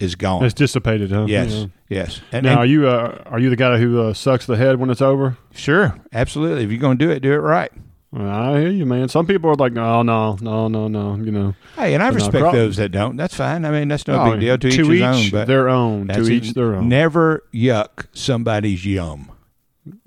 is 0.00 0.16
gone. 0.16 0.44
It's 0.44 0.54
dissipated, 0.54 1.12
huh? 1.12 1.26
yes, 1.28 1.52
Yeah. 1.52 1.66
yes. 1.88 2.20
And, 2.32 2.44
Now, 2.44 2.50
and- 2.50 2.58
are 2.58 2.66
you 2.66 2.88
uh, 2.88 3.22
are 3.26 3.38
you 3.38 3.48
the 3.48 3.56
guy 3.56 3.78
who 3.78 4.00
uh, 4.02 4.12
sucks 4.12 4.46
the 4.46 4.56
head 4.56 4.80
when 4.80 4.90
it's 4.90 5.00
over? 5.02 5.38
sure, 5.54 5.94
absolutely. 6.12 6.64
If 6.64 6.70
you're 6.72 6.80
going 6.80 6.98
to 6.98 7.04
do 7.06 7.10
it, 7.12 7.20
do 7.20 7.32
it 7.32 7.36
right. 7.36 7.70
I 8.14 8.60
hear 8.60 8.68
you, 8.70 8.84
man. 8.84 9.08
Some 9.08 9.26
people 9.26 9.48
are 9.50 9.54
like, 9.54 9.72
no, 9.72 10.02
no, 10.02 10.36
no, 10.42 10.68
no, 10.68 10.86
no. 10.86 11.16
You 11.16 11.30
know, 11.30 11.54
Hey, 11.76 11.94
and 11.94 12.02
I 12.02 12.10
But 12.10 12.18
no, 12.18 12.24
respect 12.26 12.52
those 12.52 12.76
that 12.76 12.90
don't. 12.90 13.16
That's 13.16 13.34
fine. 13.34 13.64
I 13.64 13.70
mean, 13.70 13.88
that's 13.88 14.06
no 14.06 14.20
Oh, 14.20 14.30
big 14.32 14.40
deal. 14.40 14.58
To, 14.58 14.68
to 14.68 14.68
each 14.68 14.76
his 14.76 14.88
each 14.90 15.02
own. 15.02 15.30
But 15.30 15.46
their 15.46 15.68
own. 15.70 16.08
To 16.08 16.28
each 16.28 16.52
their 16.52 16.74
own. 16.74 16.88
Never 16.90 17.44
yuck 17.54 18.06
somebody's 18.12 18.84
yum. 18.84 19.32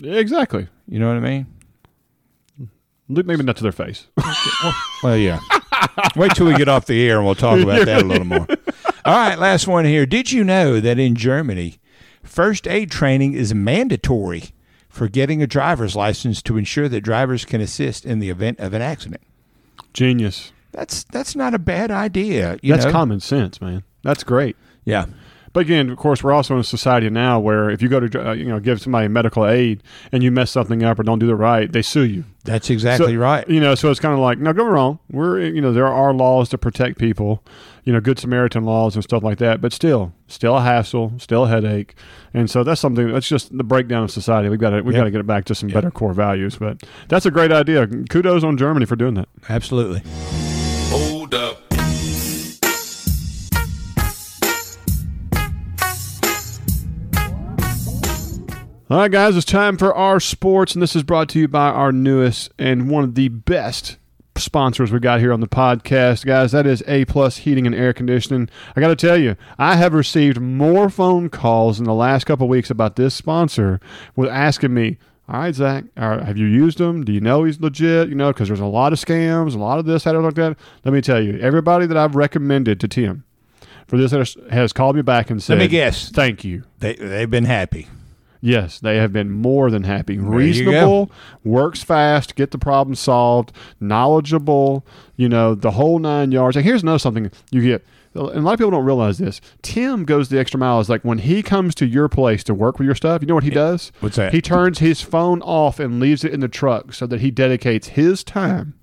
exactly. 0.04 0.68
You 0.88 1.00
know 1.00 1.08
what 1.08 1.18
I 1.18 1.20
mean? 1.20 1.48
Maybe 3.08 3.44
not 3.44 3.58
to 3.58 3.64
their 3.64 3.72
face. 3.72 4.08
Well, 5.04 5.18
yeah. 5.18 5.40
Wait 6.16 6.32
till 6.34 6.48
we 6.48 6.56
get 6.56 6.68
off 6.68 6.88
the 6.88 7.08
air 7.08 7.18
and 7.18 7.26
we'll 7.26 7.36
talk 7.36 7.60
about 7.60 7.86
that 7.86 8.02
a 8.02 8.06
little 8.06 8.26
more. 8.26 8.48
All 9.06 9.16
right, 9.16 9.38
last 9.38 9.68
one 9.68 9.86
here. 9.86 10.08
Did 10.08 10.32
you 10.32 10.44
know 10.44 10.80
that 10.80 10.98
in 10.98 11.14
Germany, 11.14 11.78
first 12.24 12.68
aid 12.68 12.90
training 12.90 13.34
is 13.34 13.54
mandatory 13.54 14.46
for 14.96 15.10
getting 15.10 15.44
a 15.44 15.48
driver's 15.48 15.94
license 15.94 16.42
to 16.42 16.58
ensure 16.58 16.88
that 16.88 17.02
drivers 17.02 17.44
can 17.44 17.60
assist 17.60 18.06
in 18.06 18.20
the 18.20 18.30
event 18.30 18.60
of 18.62 18.74
an 18.74 18.82
accident? 18.82 19.22
Genius. 19.94 20.54
That's 20.72 21.04
that's 21.04 21.36
not 21.36 21.54
a 21.54 21.60
bad 21.60 21.92
idea. 21.92 22.58
You 22.62 22.74
That's 22.74 22.86
know? 22.86 22.92
common 22.92 23.20
sense, 23.20 23.60
man. 23.60 23.84
That's 24.04 24.24
great. 24.24 24.56
Yeah. 24.86 25.06
But 25.56 25.62
again, 25.62 25.90
of 25.90 25.96
course, 25.98 26.22
we're 26.22 26.34
also 26.34 26.56
in 26.56 26.60
a 26.60 26.64
society 26.66 27.10
now 27.10 27.40
where 27.40 27.70
if 27.70 27.82
you 27.82 27.88
go 27.88 28.02
to 28.02 28.30
uh, 28.30 28.34
you 28.34 28.44
know 28.44 28.60
give 28.60 28.82
somebody 28.82 29.08
medical 29.08 29.48
aid 29.48 29.82
and 30.12 30.22
you 30.22 30.30
mess 30.30 30.52
something 30.52 30.84
up 30.84 31.00
or 31.00 31.04
don't 31.04 31.18
do 31.20 31.28
the 31.28 31.36
right, 31.36 31.72
they 31.72 31.82
sue 31.82 32.04
you. 32.04 32.26
That's 32.44 32.70
exactly 32.70 33.14
So, 33.14 33.20
right. 33.20 33.48
You 33.48 33.62
know, 33.62 33.74
so 33.74 33.90
it's 33.90 34.02
kind 34.02 34.14
of 34.14 34.20
like, 34.20 34.38
no, 34.38 34.52
go 34.52 34.66
wrong. 34.66 35.00
We're, 35.10 35.40
you 35.40 35.62
know, 35.62 35.72
there 35.72 35.88
are 35.88 36.14
laws 36.14 36.50
to 36.50 36.58
protect 36.58 37.00
people, 37.00 37.42
you 37.86 37.94
know, 37.94 38.02
good 38.02 38.20
Samaritan 38.20 38.66
laws 38.66 38.96
and 38.96 39.04
stuff 39.06 39.24
like 39.24 39.38
that. 39.38 39.62
But 39.62 39.72
still, 39.72 40.12
still 40.28 40.58
a 40.58 40.62
hassle, 40.62 41.14
still 41.20 41.46
a 41.46 41.48
headache, 41.48 41.96
and 42.34 42.52
so 42.52 42.66
that's 42.66 42.82
something. 42.82 43.14
That's 43.14 43.30
just 43.30 43.58
the 43.58 43.64
breakdown 43.64 44.04
of 44.04 44.12
society. 44.12 44.50
We've 44.50 44.60
got 44.60 44.72
to, 44.72 44.82
we 44.82 44.94
have 44.94 44.96
Yep. 44.96 45.00
got 45.00 45.04
to 45.06 45.12
get 45.12 45.20
it 45.22 45.28
back 45.28 45.46
to 45.46 45.56
some 45.56 45.70
better 45.70 45.90
core 45.90 46.12
values. 46.14 46.58
But 46.58 46.84
that's 47.08 47.26
a 47.26 47.32
great 47.32 47.54
idea. 47.54 47.88
Kudos 47.88 48.44
on 48.44 48.58
Germany 48.58 48.86
for 48.86 48.98
doing 48.98 49.14
that. 49.14 49.30
Absolutely. 49.48 50.02
Hold 50.92 51.34
up. 51.34 51.65
All 58.88 58.98
right, 59.00 59.12
guys, 59.12 59.36
it's 59.36 59.46
time 59.46 59.78
for 59.78 59.96
our 59.96 60.20
sports, 60.20 60.76
and 60.76 60.82
this 60.82 60.96
is 60.96 61.02
brought 61.02 61.28
to 61.30 61.40
you 61.40 61.48
by 61.48 61.70
our 61.70 61.92
newest 61.92 62.52
and 62.60 62.88
one 62.88 63.04
of 63.04 63.16
the 63.16 63.30
best 63.30 63.98
sponsors 64.36 64.92
we 64.92 65.00
got 65.00 65.20
here 65.22 65.34
on 65.34 65.40
the 65.40 65.48
podcast, 65.48 66.24
guys. 66.24 66.52
That 66.52 66.68
is 66.68 66.84
A 66.88 67.06
Plus 67.06 67.38
Heating 67.38 67.66
and 67.66 67.74
Air 67.74 67.94
Conditioning. 67.94 68.48
I 68.76 68.82
got 68.82 68.90
to 68.90 68.96
tell 68.96 69.18
you, 69.18 69.38
I 69.58 69.76
have 69.78 69.96
received 69.96 70.40
more 70.40 70.92
phone 70.92 71.30
calls 71.30 71.80
in 71.80 71.86
the 71.86 71.96
last 71.96 72.26
couple 72.26 72.46
of 72.46 72.50
weeks 72.52 72.70
about 72.70 72.96
this 72.96 73.16
sponsor 73.16 73.80
with 74.16 74.30
asking 74.30 74.76
me. 74.76 74.98
All 75.28 75.40
right, 75.40 75.56
Zach. 75.56 75.86
All 75.98 76.10
right, 76.10 76.22
have 76.24 76.38
you 76.38 76.46
used 76.46 76.80
him? 76.80 77.04
Do 77.04 77.12
you 77.12 77.22
know 77.22 77.44
he's 77.44 77.60
legit? 77.60 78.10
You 78.10 78.16
know, 78.16 78.32
because 78.32 78.50
there's 78.50 78.60
a 78.60 78.66
lot 78.68 78.94
of 78.94 79.00
scams, 79.00 79.56
a 79.56 79.58
lot 79.58 79.80
of 79.80 79.86
this, 79.86 80.04
that, 80.04 80.14
like 80.14 80.36
that. 80.36 80.58
Let 80.84 80.94
me 80.94 81.02
tell 81.02 81.20
you, 81.20 81.40
everybody 81.40 81.88
that 81.88 81.98
I've 81.98 82.16
recommended 82.16 82.80
to 82.82 82.88
Tim 82.88 83.24
for 83.88 83.98
this 83.98 84.12
has- 84.12 84.38
has 84.52 84.74
called 84.74 84.96
me 84.96 85.02
back 85.02 85.32
and 85.32 85.42
said, 85.42 85.58
Let 85.58 85.64
me 85.64 85.68
guess. 85.70 86.10
Thank 86.12 86.44
you. 86.44 86.66
They 86.78 86.94
they've 86.94 87.32
been 87.32 87.46
happy. 87.46 87.88
Yes, 88.42 88.80
they 88.80 88.98
have 88.98 89.12
been 89.12 89.32
more 89.32 89.72
than 89.72 89.84
happy. 89.84 90.18
Reasonable, 90.18 91.12
works 91.44 91.84
fast, 91.84 92.36
get 92.36 92.52
the 92.52 92.58
problem 92.58 92.96
solved, 92.96 93.52
knowledgeable, 93.80 94.86
you 95.16 95.30
know, 95.30 95.56
the 95.56 95.72
whole 95.72 96.00
nine 96.00 96.32
yards. 96.32 96.56
And 96.56 96.66
here's 96.66 96.84
another 96.84 97.00
something 97.00 97.32
you 97.52 97.62
get. 97.62 97.86
And 98.14 98.38
a 98.38 98.42
lot 98.42 98.54
of 98.54 98.60
people 98.60 98.72
don't 98.72 98.86
realize 98.86 99.18
this. 99.18 99.42
Tim 99.62 100.06
goes 100.06 100.30
the 100.30 100.40
extra 100.40 100.58
mile. 100.58 100.80
Is 100.80 100.90
like 100.90 101.04
when 101.04 101.18
he 101.18 101.44
comes 101.44 101.76
to 101.76 101.86
your 101.86 102.08
place 102.08 102.44
to 102.46 102.54
work 102.54 102.80
with 102.80 102.86
your 102.86 102.96
stuff, 102.96 103.22
you 103.22 103.28
know 103.28 103.36
what 103.36 103.44
he 103.44 103.50
does? 103.50 103.92
What's 104.00 104.16
that? 104.16 104.34
He 104.34 104.42
turns 104.42 104.80
his 104.80 105.02
phone 105.02 105.42
off 105.42 105.80
and 105.80 106.00
leaves 106.00 106.24
it 106.24 106.34
in 106.34 106.40
the 106.40 106.48
truck 106.48 106.94
so 106.94 107.06
that 107.08 107.20
he 107.20 107.30
dedicates 107.30 107.90
his 107.90 108.24
time 108.24 108.74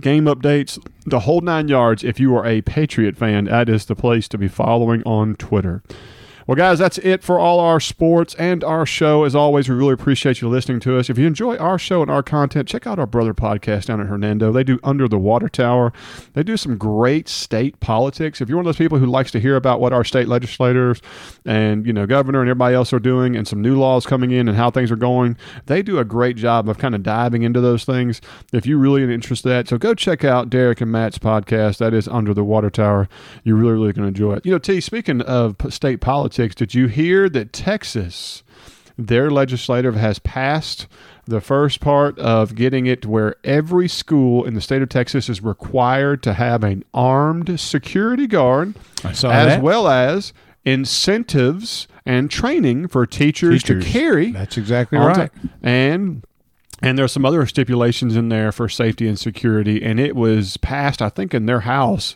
game 0.00 0.24
updates, 0.24 0.82
the 1.04 1.20
whole 1.20 1.42
nine 1.42 1.68
yards. 1.68 2.02
If 2.02 2.18
you 2.18 2.34
are 2.36 2.46
a 2.46 2.62
Patriot 2.62 3.16
fan, 3.16 3.44
that 3.44 3.68
is 3.68 3.86
the 3.86 3.94
place 3.94 4.26
to 4.28 4.38
be 4.38 4.48
following 4.48 5.02
on 5.04 5.36
Twitter. 5.36 5.82
Well, 6.48 6.56
guys, 6.56 6.78
that's 6.78 6.96
it 6.96 7.22
for 7.22 7.38
all 7.38 7.60
our 7.60 7.78
sports 7.78 8.34
and 8.36 8.64
our 8.64 8.86
show. 8.86 9.24
As 9.24 9.34
always, 9.34 9.68
we 9.68 9.74
really 9.74 9.92
appreciate 9.92 10.40
you 10.40 10.48
listening 10.48 10.80
to 10.80 10.96
us. 10.96 11.10
If 11.10 11.18
you 11.18 11.26
enjoy 11.26 11.58
our 11.58 11.78
show 11.78 12.00
and 12.00 12.10
our 12.10 12.22
content, 12.22 12.66
check 12.66 12.86
out 12.86 12.98
our 12.98 13.06
brother 13.06 13.34
podcast 13.34 13.84
down 13.84 14.00
at 14.00 14.06
Hernando. 14.06 14.50
They 14.50 14.64
do 14.64 14.80
Under 14.82 15.08
the 15.08 15.18
Water 15.18 15.50
Tower. 15.50 15.92
They 16.32 16.42
do 16.42 16.56
some 16.56 16.78
great 16.78 17.28
state 17.28 17.78
politics. 17.80 18.40
If 18.40 18.48
you're 18.48 18.56
one 18.56 18.64
of 18.64 18.68
those 18.68 18.78
people 18.78 18.96
who 18.96 19.04
likes 19.04 19.30
to 19.32 19.40
hear 19.40 19.56
about 19.56 19.78
what 19.78 19.92
our 19.92 20.04
state 20.04 20.26
legislators 20.26 21.02
and 21.44 21.84
you 21.86 21.92
know 21.92 22.06
governor 22.06 22.40
and 22.40 22.48
everybody 22.48 22.74
else 22.74 22.94
are 22.94 22.98
doing, 22.98 23.36
and 23.36 23.46
some 23.46 23.60
new 23.60 23.78
laws 23.78 24.06
coming 24.06 24.30
in 24.30 24.48
and 24.48 24.56
how 24.56 24.70
things 24.70 24.90
are 24.90 24.96
going, 24.96 25.36
they 25.66 25.82
do 25.82 25.98
a 25.98 26.04
great 26.04 26.36
job 26.38 26.66
of 26.70 26.78
kind 26.78 26.94
of 26.94 27.02
diving 27.02 27.42
into 27.42 27.60
those 27.60 27.84
things. 27.84 28.22
If 28.54 28.64
you 28.64 28.78
really 28.78 29.02
interested 29.02 29.50
in 29.50 29.54
that, 29.54 29.68
so 29.68 29.76
go 29.76 29.92
check 29.92 30.24
out 30.24 30.48
Derek 30.48 30.80
and 30.80 30.90
Matt's 30.90 31.18
podcast. 31.18 31.76
That 31.76 31.92
is 31.92 32.08
Under 32.08 32.32
the 32.32 32.42
Water 32.42 32.70
Tower. 32.70 33.06
You're 33.44 33.56
really, 33.56 33.74
really 33.74 33.92
going 33.92 34.04
to 34.04 34.08
enjoy 34.08 34.36
it. 34.36 34.46
You 34.46 34.52
know, 34.52 34.58
T. 34.58 34.80
Speaking 34.80 35.20
of 35.20 35.54
state 35.68 36.00
politics, 36.00 36.37
did 36.46 36.74
you 36.74 36.86
hear 36.86 37.28
that 37.30 37.52
Texas, 37.52 38.42
their 38.96 39.30
legislative 39.30 39.96
has 39.96 40.18
passed 40.18 40.86
the 41.26 41.40
first 41.40 41.80
part 41.80 42.18
of 42.18 42.54
getting 42.54 42.86
it 42.86 43.02
to 43.02 43.08
where 43.08 43.36
every 43.44 43.88
school 43.88 44.44
in 44.44 44.54
the 44.54 44.60
state 44.60 44.80
of 44.80 44.88
Texas 44.88 45.28
is 45.28 45.42
required 45.42 46.22
to 46.22 46.34
have 46.34 46.64
an 46.64 46.84
armed 46.94 47.58
security 47.60 48.26
guard, 48.26 48.74
as 49.04 49.20
that. 49.22 49.62
well 49.62 49.88
as 49.88 50.32
incentives 50.64 51.86
and 52.06 52.30
training 52.30 52.88
for 52.88 53.04
teachers, 53.06 53.62
Teachers. 53.62 53.84
to 53.84 53.90
carry. 53.90 54.30
That's 54.32 54.56
exactly 54.56 54.98
right. 54.98 55.30
ta- 55.32 55.48
and 55.62 56.24
and 56.80 56.96
there's 56.96 57.10
some 57.12 57.26
other 57.26 57.44
stipulations 57.44 58.16
in 58.16 58.28
there 58.28 58.52
for 58.52 58.68
safety 58.68 59.08
and 59.08 59.18
security, 59.18 59.82
and 59.82 59.98
it 59.98 60.14
was 60.14 60.56
passed, 60.58 61.02
I 61.02 61.08
think, 61.08 61.34
in 61.34 61.46
their 61.46 61.60
house 61.60 62.14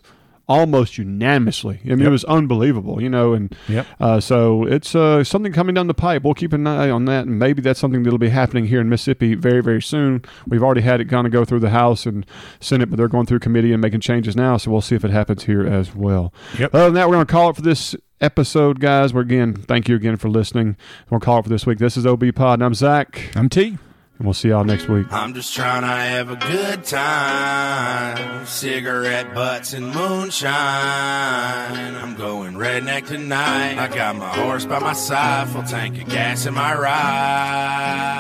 almost 0.48 0.98
unanimously. 0.98 1.81
I 1.85 1.90
mean, 1.90 2.02
it 2.07 2.11
was 2.11 2.24
unbelievable, 2.24 3.00
you 3.02 3.09
know. 3.09 3.33
And 3.33 3.55
Yep. 3.68 3.87
uh, 4.00 4.20
so 4.20 4.64
it's 4.66 4.94
uh, 4.94 5.22
something 5.24 5.52
coming 5.52 5.74
down 5.74 5.87
the 5.87 5.94
pipe. 5.94 6.22
We'll 6.24 6.35
keep 6.35 6.52
an 6.52 6.66
eye 6.66 6.90
on 6.90 7.05
that, 7.07 7.26
and 7.26 7.38
maybe 7.38 7.62
that's 7.62 7.81
something 7.81 8.02
that'll 8.02 8.18
be 8.18 8.28
happening 8.28 8.66
here 8.66 8.81
in 8.81 8.88
Mississippi 8.88 9.35
very, 9.35 9.62
very 9.62 9.81
soon. 9.83 10.22
We've 10.46 10.62
already 10.62 10.81
had 10.83 11.00
it 11.00 11.07
kind 11.09 11.26
of 11.26 11.33
go 11.33 11.44
through 11.44 11.61
the 11.61 11.70
House 11.70 12.07
and 12.07 12.26
Senate, 12.61 12.90
but 12.90 12.96
they're 12.96 13.09
going 13.09 13.26
through 13.26 13.38
committee 13.40 13.72
and 13.72 13.81
making 13.81 14.00
changes 14.00 14.37
now. 14.37 14.57
So 14.57 14.70
we'll 14.70 14.81
see 14.81 14.94
if 14.96 15.05
it 15.05 15.11
happens 15.11 15.44
here 15.44 15.66
as 15.66 15.94
well. 15.94 16.33
Yep. 16.59 16.74
Other 16.74 16.85
than 16.87 16.94
that, 16.94 17.09
we're 17.09 17.14
going 17.16 17.26
to 17.26 17.33
call 17.33 17.50
it 17.50 17.57
for 17.57 17.62
this 17.62 17.94
episode, 18.20 18.81
guys. 18.81 19.12
We're 19.14 19.20
again, 19.22 19.55
thank 19.55 19.88
you 19.88 19.96
again 19.96 20.16
for 20.16 20.28
listening. 20.28 20.76
We'll 21.11 21.20
call 21.20 21.38
it 21.40 21.42
for 21.44 21.48
this 21.48 21.66
week. 21.66 21.78
This 21.78 21.96
is 21.96 22.07
OB 22.07 22.24
Pod, 22.35 22.55
and 22.59 22.64
I'm 22.64 22.74
Zach. 22.74 23.31
I'm 23.37 23.48
T. 23.48 23.78
And 24.18 24.27
we'll 24.27 24.35
see 24.35 24.48
y'all 24.51 24.64
next 24.64 24.88
week. 24.88 25.07
I'm 25.11 25.35
just 25.35 25.55
trying 25.55 25.83
to 25.83 25.88
have 25.88 26.31
a 26.31 26.37
good 26.37 26.85
time. 26.85 28.46
Cigarette 28.46 29.35
butts 29.35 29.72
and 29.72 29.87
moonshine. 29.92 30.53
I'm 30.53 32.14
going 32.14 32.55
redneck 32.55 33.07
tonight. 33.07 33.79
I 33.79 33.88
got 33.88 34.14
my 34.16 34.29
horse 34.29 34.64
by 34.64 34.79
my 34.79 34.92
side, 34.92 35.48
full 35.48 35.64
tank 35.64 36.01
of 36.01 36.09
gas 36.09 36.46
in 36.46 36.55
my 36.55 36.75
ride. 36.75 38.12